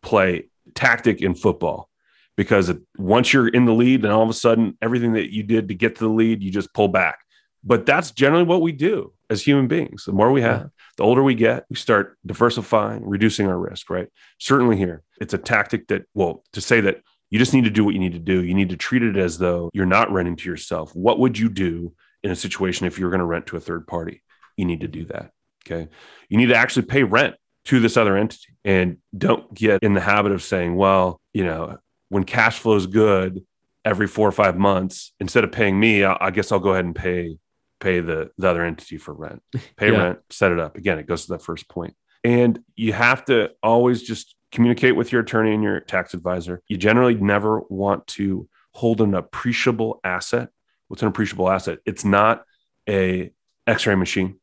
play 0.00 0.48
tactic 0.74 1.20
in 1.20 1.34
football 1.34 1.90
because 2.36 2.72
once 2.96 3.32
you're 3.32 3.48
in 3.48 3.64
the 3.64 3.74
lead 3.74 4.04
and 4.04 4.12
all 4.12 4.22
of 4.22 4.30
a 4.30 4.34
sudden 4.34 4.78
everything 4.80 5.12
that 5.12 5.32
you 5.32 5.42
did 5.42 5.68
to 5.68 5.74
get 5.74 5.96
to 5.96 6.04
the 6.04 6.10
lead, 6.10 6.42
you 6.42 6.50
just 6.50 6.72
pull 6.72 6.88
back. 6.88 7.18
But 7.62 7.84
that's 7.84 8.10
generally 8.10 8.44
what 8.44 8.62
we 8.62 8.72
do 8.72 9.12
as 9.28 9.42
human 9.42 9.68
beings. 9.68 10.04
The 10.04 10.12
more 10.12 10.30
we 10.30 10.42
have, 10.42 10.70
the 10.96 11.02
older 11.02 11.22
we 11.22 11.34
get, 11.34 11.64
we 11.68 11.76
start 11.76 12.16
diversifying, 12.24 13.06
reducing 13.06 13.48
our 13.48 13.58
risk, 13.58 13.90
right? 13.90 14.08
Certainly 14.38 14.76
here, 14.76 15.02
it's 15.20 15.34
a 15.34 15.38
tactic 15.38 15.88
that, 15.88 16.04
well, 16.14 16.44
to 16.52 16.60
say 16.60 16.80
that 16.82 17.02
you 17.34 17.40
just 17.40 17.52
need 17.52 17.64
to 17.64 17.70
do 17.70 17.84
what 17.84 17.94
you 17.94 18.00
need 18.00 18.12
to 18.12 18.20
do. 18.20 18.44
You 18.44 18.54
need 18.54 18.68
to 18.68 18.76
treat 18.76 19.02
it 19.02 19.16
as 19.16 19.38
though 19.38 19.68
you're 19.74 19.86
not 19.86 20.12
renting 20.12 20.36
to 20.36 20.48
yourself. 20.48 20.94
What 20.94 21.18
would 21.18 21.36
you 21.36 21.48
do 21.48 21.92
in 22.22 22.30
a 22.30 22.36
situation 22.36 22.86
if 22.86 22.96
you're 22.96 23.10
going 23.10 23.18
to 23.18 23.24
rent 23.24 23.48
to 23.48 23.56
a 23.56 23.60
third 23.60 23.88
party? 23.88 24.22
You 24.56 24.66
need 24.66 24.82
to 24.82 24.86
do 24.86 25.04
that. 25.06 25.32
Okay. 25.66 25.88
You 26.28 26.38
need 26.38 26.50
to 26.50 26.54
actually 26.54 26.86
pay 26.86 27.02
rent 27.02 27.34
to 27.64 27.80
this 27.80 27.96
other 27.96 28.16
entity 28.16 28.54
and 28.64 28.98
don't 29.18 29.52
get 29.52 29.82
in 29.82 29.94
the 29.94 30.00
habit 30.00 30.30
of 30.30 30.44
saying, 30.44 30.76
well, 30.76 31.20
you 31.32 31.42
know, 31.42 31.76
when 32.08 32.22
cash 32.22 32.60
flow 32.60 32.76
is 32.76 32.86
good 32.86 33.44
every 33.84 34.06
four 34.06 34.28
or 34.28 34.32
five 34.32 34.56
months, 34.56 35.12
instead 35.18 35.42
of 35.42 35.50
paying 35.50 35.80
me, 35.80 36.04
I, 36.04 36.16
I 36.20 36.30
guess 36.30 36.52
I'll 36.52 36.60
go 36.60 36.70
ahead 36.70 36.84
and 36.84 36.94
pay 36.94 37.36
pay 37.80 37.98
the, 37.98 38.30
the 38.38 38.48
other 38.48 38.62
entity 38.62 38.96
for 38.96 39.12
rent. 39.12 39.42
Pay 39.76 39.90
yeah. 39.90 39.98
rent, 39.98 40.18
set 40.30 40.52
it 40.52 40.60
up. 40.60 40.76
Again, 40.76 41.00
it 41.00 41.08
goes 41.08 41.26
to 41.26 41.32
that 41.32 41.42
first 41.42 41.68
point. 41.68 41.96
And 42.22 42.62
you 42.76 42.92
have 42.92 43.24
to 43.24 43.50
always 43.60 44.04
just 44.04 44.36
communicate 44.54 44.96
with 44.96 45.12
your 45.12 45.20
attorney 45.20 45.52
and 45.52 45.62
your 45.62 45.80
tax 45.80 46.14
advisor. 46.14 46.62
You 46.68 46.76
generally 46.76 47.14
never 47.14 47.60
want 47.68 48.06
to 48.08 48.48
hold 48.72 49.00
an 49.00 49.14
appreciable 49.14 50.00
asset. 50.04 50.48
What's 50.88 51.02
an 51.02 51.08
appreciable 51.08 51.50
asset? 51.50 51.78
It's 51.84 52.04
not 52.04 52.44
a 52.88 53.32
x-ray 53.66 53.94
machine 53.96 54.38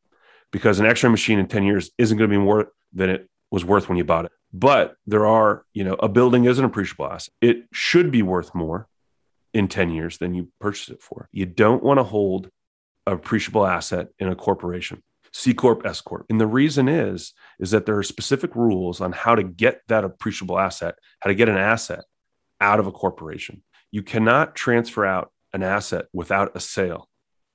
because 0.52 0.80
an 0.80 0.86
x-ray 0.86 1.10
machine 1.10 1.39
in 1.39 1.47
10 1.47 1.63
years 1.63 1.91
isn't 1.97 2.17
going 2.17 2.30
to 2.30 2.36
be 2.36 2.43
more 2.43 2.71
than 2.93 3.10
it 3.10 3.30
was 3.52 3.63
worth 3.63 3.88
when 3.88 3.97
you 3.97 4.04
bought 4.04 4.26
it. 4.26 4.32
But 4.54 4.95
there 5.08 5.26
are, 5.26 5.65
you 5.74 5.84
know, 5.84 5.93
a 5.93 6.10
building 6.10 6.45
is 6.45 6.60
an 6.60 6.65
appreciable 6.65 7.08
asset. 7.08 7.34
It 7.39 7.63
should 7.71 8.12
be 8.12 8.21
worth 8.21 8.54
more 8.54 8.88
in 9.54 9.67
10 9.67 9.91
years 9.91 10.17
than 10.17 10.34
you 10.34 10.50
purchased 10.60 10.89
it 10.89 11.02
for. 11.02 11.30
You 11.32 11.45
don't 11.45 11.84
want 11.84 12.00
to 12.00 12.04
hold 12.04 12.50
an 13.08 13.13
appreciable 13.13 13.65
asset 13.65 14.10
in 14.19 14.28
a 14.28 14.36
corporation. 14.36 15.04
C 15.33 15.53
corp, 15.53 15.85
S 15.85 16.01
corp. 16.01 16.25
And 16.29 16.39
the 16.39 16.47
reason 16.47 16.87
is 16.87 17.33
is 17.59 17.71
that 17.71 17.85
there 17.85 17.97
are 17.97 18.03
specific 18.03 18.55
rules 18.55 18.99
on 19.01 19.11
how 19.11 19.35
to 19.35 19.43
get 19.43 19.81
that 19.87 20.03
appreciable 20.03 20.59
asset, 20.59 20.95
how 21.21 21.29
to 21.29 21.35
get 21.35 21.49
an 21.49 21.57
asset 21.57 22.03
out 22.59 22.79
of 22.79 22.87
a 22.87 22.91
corporation. 22.91 23.63
You 23.91 24.03
cannot 24.03 24.55
transfer 24.55 25.05
out 25.05 25.31
an 25.53 25.63
asset 25.63 26.05
without 26.13 26.55
a 26.55 26.59
sale 26.59 27.09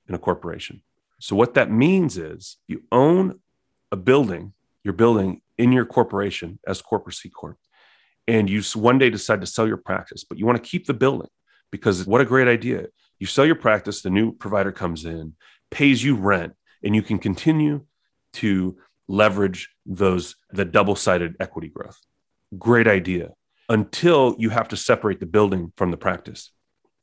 in 0.07 0.15
a 0.15 0.19
corporation. 0.19 0.81
So 1.19 1.35
what 1.35 1.55
that 1.55 1.71
means 1.71 2.17
is 2.17 2.57
you 2.67 2.83
own 2.91 3.39
a 3.91 3.95
building, 3.95 4.53
your 4.83 4.93
building 4.93 5.41
in 5.57 5.71
your 5.71 5.85
corporation 5.85 6.59
as 6.67 6.81
corporate 6.81 7.15
C 7.15 7.29
corp, 7.29 7.57
and 8.27 8.49
you 8.49 8.61
one 8.75 8.97
day 8.97 9.09
decide 9.09 9.41
to 9.41 9.47
sell 9.47 9.67
your 9.67 9.77
practice, 9.77 10.23
but 10.23 10.37
you 10.37 10.45
want 10.45 10.61
to 10.61 10.69
keep 10.69 10.85
the 10.85 10.93
building 10.93 11.29
because 11.71 12.05
what 12.05 12.21
a 12.21 12.25
great 12.25 12.47
idea. 12.47 12.87
You 13.19 13.25
sell 13.25 13.45
your 13.45 13.55
practice, 13.55 14.01
the 14.01 14.09
new 14.09 14.31
provider 14.31 14.71
comes 14.71 15.05
in, 15.05 15.33
pays 15.71 16.03
you 16.03 16.15
rent, 16.15 16.53
and 16.83 16.95
you 16.95 17.01
can 17.01 17.19
continue 17.19 17.85
to 18.33 18.77
leverage 19.07 19.69
those 19.85 20.35
the 20.51 20.65
double-sided 20.65 21.35
equity 21.39 21.69
growth. 21.69 21.99
Great 22.57 22.87
idea. 22.87 23.31
Until 23.69 24.35
you 24.37 24.49
have 24.49 24.67
to 24.69 24.77
separate 24.77 25.19
the 25.19 25.25
building 25.25 25.73
from 25.75 25.91
the 25.91 25.97
practice. 25.97 26.51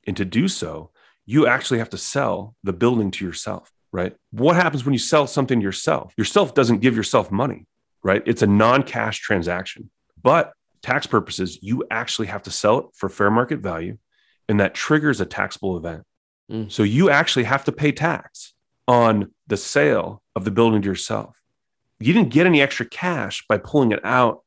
And 0.07 0.17
to 0.17 0.25
do 0.25 0.49
so 0.49 0.91
you 1.27 1.47
actually 1.47 1.79
have 1.79 1.91
to 1.91 1.99
sell 1.99 2.55
the 2.63 2.73
building 2.73 3.11
to 3.13 3.25
yourself 3.25 3.71
right? 3.93 4.17
What 4.33 4.57
happens 4.57 4.85
when 4.85 4.93
you 4.93 4.99
sell 4.99 5.29
something 5.29 5.61
to 5.61 5.63
yourself? 5.63 6.13
Yourself 6.17 6.53
doesn't 6.53 6.81
give 6.81 6.97
yourself 6.97 7.31
money 7.31 7.67
right? 8.05 8.23
It's 8.27 8.43
a 8.43 8.47
non-cash 8.47 9.19
transaction. 9.19 9.91
But 10.23 10.53
tax 10.83 11.07
purposes 11.07 11.59
you 11.63 11.85
actually 11.91 12.29
have 12.29 12.43
to 12.45 12.51
sell 12.51 12.79
it 12.79 12.87
for 12.95 13.09
fair 13.09 13.31
market 13.31 13.59
value 13.61 13.99
and 14.49 14.61
that 14.61 14.75
triggers 14.75 15.21
a 15.21 15.27
taxable 15.27 15.77
event. 15.77 16.05
Mm. 16.51 16.71
so 16.71 16.83
you 16.83 17.09
actually 17.09 17.45
have 17.45 17.65
to 17.65 17.73
pay 17.73 17.91
tax 17.91 18.53
on 18.87 19.33
the 19.47 19.57
sale 19.57 20.23
of 20.35 20.45
the 20.45 20.51
building 20.51 20.83
to 20.83 20.89
yourself. 20.89 21.37
You 22.01 22.13
didn't 22.13 22.33
get 22.33 22.47
any 22.47 22.61
extra 22.61 22.87
cash 22.87 23.45
by 23.49 23.59
pulling 23.59 23.93
it 23.93 24.05
out 24.05 24.43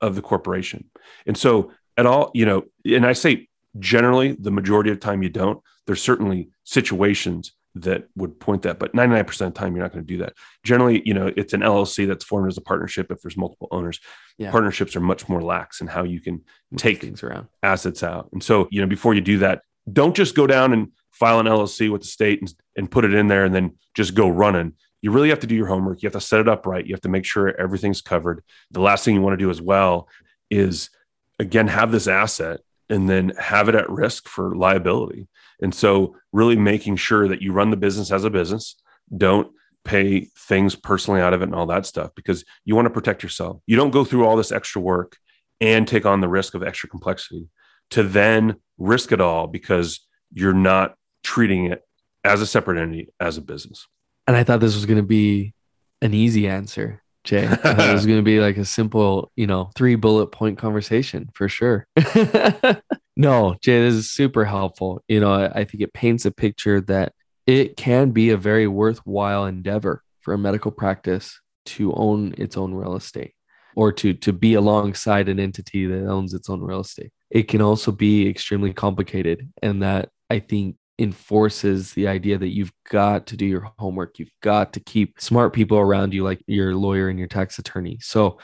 of 0.00 0.14
the 0.14 0.22
corporation. 0.22 0.90
And 1.26 1.36
so, 1.36 1.72
at 1.96 2.06
all, 2.06 2.30
you 2.34 2.46
know, 2.46 2.64
and 2.84 3.04
I 3.04 3.12
say 3.12 3.48
generally, 3.78 4.32
the 4.32 4.50
majority 4.50 4.90
of 4.90 4.98
the 4.98 5.04
time 5.04 5.22
you 5.22 5.28
don't. 5.28 5.60
There's 5.86 6.02
certainly 6.02 6.50
situations 6.64 7.52
that 7.74 8.08
would 8.16 8.40
point 8.40 8.62
that, 8.62 8.78
but 8.78 8.92
99% 8.92 9.28
of 9.28 9.38
the 9.38 9.50
time 9.50 9.74
you're 9.74 9.84
not 9.84 9.92
going 9.92 10.04
to 10.04 10.12
do 10.12 10.18
that. 10.18 10.34
Generally, 10.64 11.02
you 11.04 11.14
know, 11.14 11.32
it's 11.36 11.52
an 11.52 11.60
LLC 11.60 12.06
that's 12.06 12.24
formed 12.24 12.48
as 12.48 12.56
a 12.56 12.62
partnership 12.62 13.10
if 13.10 13.20
there's 13.22 13.36
multiple 13.36 13.68
owners. 13.70 14.00
Yeah. 14.36 14.50
Partnerships 14.50 14.96
are 14.96 15.00
much 15.00 15.28
more 15.28 15.42
lax 15.42 15.80
in 15.80 15.86
how 15.86 16.04
you 16.04 16.20
can 16.20 16.42
take 16.76 17.00
things 17.00 17.22
around 17.22 17.48
assets 17.62 18.02
out. 18.02 18.28
And 18.32 18.42
so, 18.42 18.68
you 18.70 18.80
know, 18.80 18.86
before 18.86 19.14
you 19.14 19.20
do 19.20 19.38
that, 19.38 19.62
don't 19.92 20.16
just 20.16 20.34
go 20.34 20.46
down 20.46 20.72
and 20.72 20.92
file 21.12 21.40
an 21.40 21.46
LLC 21.46 21.90
with 21.90 22.02
the 22.02 22.06
state 22.06 22.40
and, 22.40 22.52
and 22.76 22.90
put 22.90 23.04
it 23.04 23.14
in 23.14 23.28
there 23.28 23.44
and 23.44 23.54
then 23.54 23.76
just 23.94 24.14
go 24.14 24.28
running. 24.28 24.74
You 25.02 25.10
really 25.10 25.28
have 25.28 25.40
to 25.40 25.46
do 25.46 25.54
your 25.54 25.66
homework. 25.66 26.02
You 26.02 26.06
have 26.06 26.20
to 26.20 26.20
set 26.20 26.40
it 26.40 26.48
up 26.48 26.66
right. 26.66 26.84
You 26.84 26.94
have 26.94 27.02
to 27.02 27.08
make 27.08 27.24
sure 27.24 27.58
everything's 27.60 28.02
covered. 28.02 28.42
The 28.70 28.80
last 28.80 29.04
thing 29.04 29.14
you 29.14 29.20
want 29.20 29.38
to 29.38 29.44
do 29.44 29.50
as 29.50 29.62
well 29.62 30.08
is, 30.50 30.90
again, 31.38 31.68
have 31.68 31.92
this 31.92 32.08
asset 32.08 32.60
and 32.90 33.08
then 33.08 33.32
have 33.38 33.68
it 33.68 33.74
at 33.74 33.90
risk 33.90 34.28
for 34.28 34.56
liability. 34.56 35.28
And 35.60 35.74
so, 35.74 36.16
really 36.32 36.56
making 36.56 36.96
sure 36.96 37.28
that 37.28 37.42
you 37.42 37.52
run 37.52 37.70
the 37.70 37.76
business 37.76 38.10
as 38.10 38.24
a 38.24 38.30
business. 38.30 38.76
Don't 39.16 39.52
pay 39.84 40.28
things 40.36 40.74
personally 40.74 41.20
out 41.20 41.32
of 41.32 41.42
it 41.42 41.46
and 41.46 41.54
all 41.54 41.66
that 41.66 41.86
stuff 41.86 42.10
because 42.14 42.44
you 42.64 42.74
want 42.74 42.86
to 42.86 42.90
protect 42.94 43.22
yourself. 43.22 43.60
You 43.66 43.76
don't 43.76 43.90
go 43.90 44.04
through 44.04 44.26
all 44.26 44.36
this 44.36 44.52
extra 44.52 44.82
work 44.82 45.16
and 45.60 45.86
take 45.86 46.06
on 46.06 46.20
the 46.20 46.28
risk 46.28 46.54
of 46.54 46.62
extra 46.62 46.88
complexity 46.88 47.48
to 47.90 48.02
then 48.02 48.56
risk 48.78 49.12
it 49.12 49.20
all 49.20 49.46
because 49.46 50.06
you're 50.32 50.52
not 50.52 50.94
treating 51.22 51.66
it 51.66 51.82
as 52.24 52.40
a 52.40 52.46
separate 52.46 52.80
entity 52.80 53.08
as 53.20 53.36
a 53.36 53.42
business. 53.42 53.86
And 54.26 54.36
I 54.36 54.44
thought 54.44 54.60
this 54.60 54.74
was 54.74 54.86
going 54.86 54.98
to 54.98 55.06
be 55.06 55.54
an 56.02 56.14
easy 56.14 56.48
answer, 56.48 57.02
Jay. 57.24 57.44
It 57.44 57.92
was 57.92 58.06
going 58.06 58.18
to 58.18 58.24
be 58.24 58.40
like 58.40 58.56
a 58.56 58.64
simple, 58.64 59.32
you 59.36 59.46
know, 59.46 59.70
three 59.74 59.94
bullet 59.94 60.28
point 60.28 60.58
conversation 60.58 61.30
for 61.34 61.48
sure. 61.48 61.86
no, 63.16 63.56
Jay, 63.62 63.80
this 63.80 63.94
is 63.94 64.10
super 64.10 64.44
helpful. 64.44 65.02
You 65.08 65.20
know, 65.20 65.32
I, 65.32 65.60
I 65.60 65.64
think 65.64 65.82
it 65.82 65.92
paints 65.92 66.26
a 66.26 66.30
picture 66.30 66.80
that 66.82 67.12
it 67.46 67.76
can 67.76 68.10
be 68.10 68.30
a 68.30 68.36
very 68.36 68.66
worthwhile 68.66 69.46
endeavor 69.46 70.02
for 70.20 70.34
a 70.34 70.38
medical 70.38 70.70
practice 70.70 71.40
to 71.64 71.92
own 71.94 72.34
its 72.36 72.56
own 72.56 72.74
real 72.74 72.96
estate 72.96 73.32
or 73.76 73.92
to 73.92 74.12
to 74.12 74.32
be 74.32 74.54
alongside 74.54 75.28
an 75.28 75.40
entity 75.40 75.86
that 75.86 76.06
owns 76.06 76.34
its 76.34 76.50
own 76.50 76.60
real 76.60 76.80
estate. 76.80 77.12
It 77.30 77.44
can 77.48 77.60
also 77.60 77.92
be 77.92 78.28
extremely 78.28 78.72
complicated 78.72 79.52
and 79.62 79.82
that 79.82 80.10
I 80.30 80.38
think 80.38 80.76
enforces 80.98 81.92
the 81.92 82.08
idea 82.08 82.38
that 82.38 82.48
you've 82.48 82.72
got 82.90 83.26
to 83.28 83.36
do 83.36 83.46
your 83.46 83.70
homework. 83.78 84.18
You've 84.18 84.32
got 84.42 84.72
to 84.72 84.80
keep 84.80 85.20
smart 85.20 85.52
people 85.52 85.78
around 85.78 86.12
you, 86.12 86.24
like 86.24 86.42
your 86.46 86.74
lawyer 86.74 87.08
and 87.08 87.18
your 87.18 87.28
tax 87.28 87.58
attorney. 87.58 87.98
So 88.00 88.38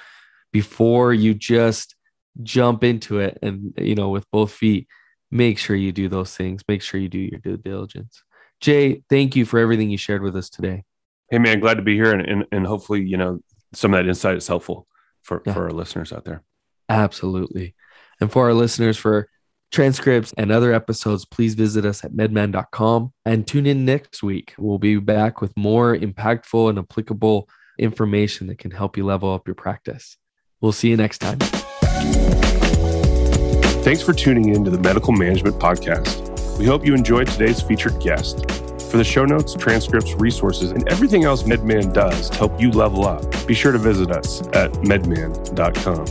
before 0.52 1.12
you 1.12 1.34
just 1.34 1.96
jump 2.42 2.84
into 2.84 3.18
it 3.18 3.38
and, 3.42 3.74
you 3.76 3.94
know, 3.94 4.10
with 4.10 4.30
both 4.30 4.52
feet, 4.52 4.86
make 5.30 5.58
sure 5.58 5.74
you 5.74 5.90
do 5.90 6.08
those 6.08 6.36
things. 6.36 6.62
Make 6.68 6.82
sure 6.82 7.00
you 7.00 7.08
do 7.08 7.18
your 7.18 7.40
due 7.40 7.56
diligence. 7.56 8.22
Jay, 8.60 9.02
thank 9.10 9.34
you 9.34 9.44
for 9.44 9.58
everything 9.58 9.90
you 9.90 9.98
shared 9.98 10.22
with 10.22 10.36
us 10.36 10.48
today. 10.48 10.84
Hey, 11.30 11.38
man, 11.38 11.58
glad 11.58 11.74
to 11.74 11.82
be 11.82 11.96
here. 11.96 12.12
And, 12.12 12.22
and, 12.22 12.44
and 12.52 12.66
hopefully, 12.66 13.02
you 13.02 13.16
know, 13.16 13.40
some 13.72 13.92
of 13.92 13.98
that 13.98 14.08
insight 14.08 14.36
is 14.36 14.46
helpful 14.46 14.86
for, 15.22 15.42
yeah. 15.44 15.54
for 15.54 15.64
our 15.64 15.72
listeners 15.72 16.12
out 16.12 16.24
there. 16.24 16.42
Absolutely. 16.88 17.74
And 18.20 18.30
for 18.30 18.44
our 18.44 18.54
listeners, 18.54 18.96
for 18.96 19.28
transcripts 19.72 20.32
and 20.38 20.52
other 20.52 20.72
episodes, 20.72 21.24
please 21.24 21.54
visit 21.54 21.84
us 21.84 22.04
at 22.04 22.12
medman.com 22.12 23.12
and 23.24 23.46
tune 23.46 23.66
in 23.66 23.84
next 23.84 24.22
week. 24.22 24.54
We'll 24.58 24.78
be 24.78 24.96
back 24.96 25.40
with 25.40 25.56
more 25.56 25.96
impactful 25.96 26.70
and 26.70 26.78
applicable 26.78 27.48
information 27.78 28.46
that 28.46 28.58
can 28.58 28.70
help 28.70 28.96
you 28.96 29.04
level 29.04 29.32
up 29.32 29.48
your 29.48 29.56
practice. 29.56 30.16
We'll 30.60 30.72
see 30.72 30.88
you 30.90 30.96
next 30.96 31.18
time. 31.18 31.38
Thanks 33.82 34.02
for 34.02 34.12
tuning 34.14 34.54
in 34.54 34.64
to 34.64 34.70
the 34.70 34.78
Medical 34.78 35.12
Management 35.12 35.58
Podcast. 35.58 36.58
We 36.58 36.66
hope 36.66 36.86
you 36.86 36.94
enjoyed 36.94 37.26
today's 37.28 37.60
featured 37.60 38.00
guest. 38.00 38.48
For 38.90 38.96
the 38.96 39.04
show 39.04 39.24
notes, 39.24 39.54
transcripts, 39.54 40.14
resources, 40.14 40.70
and 40.70 40.88
everything 40.88 41.24
else 41.24 41.42
MedMan 41.42 41.92
does 41.92 42.30
to 42.30 42.38
help 42.38 42.60
you 42.60 42.70
level 42.70 43.06
up, 43.06 43.46
be 43.46 43.54
sure 43.54 43.72
to 43.72 43.78
visit 43.78 44.10
us 44.12 44.40
at 44.52 44.70
medman.com. 44.84 46.06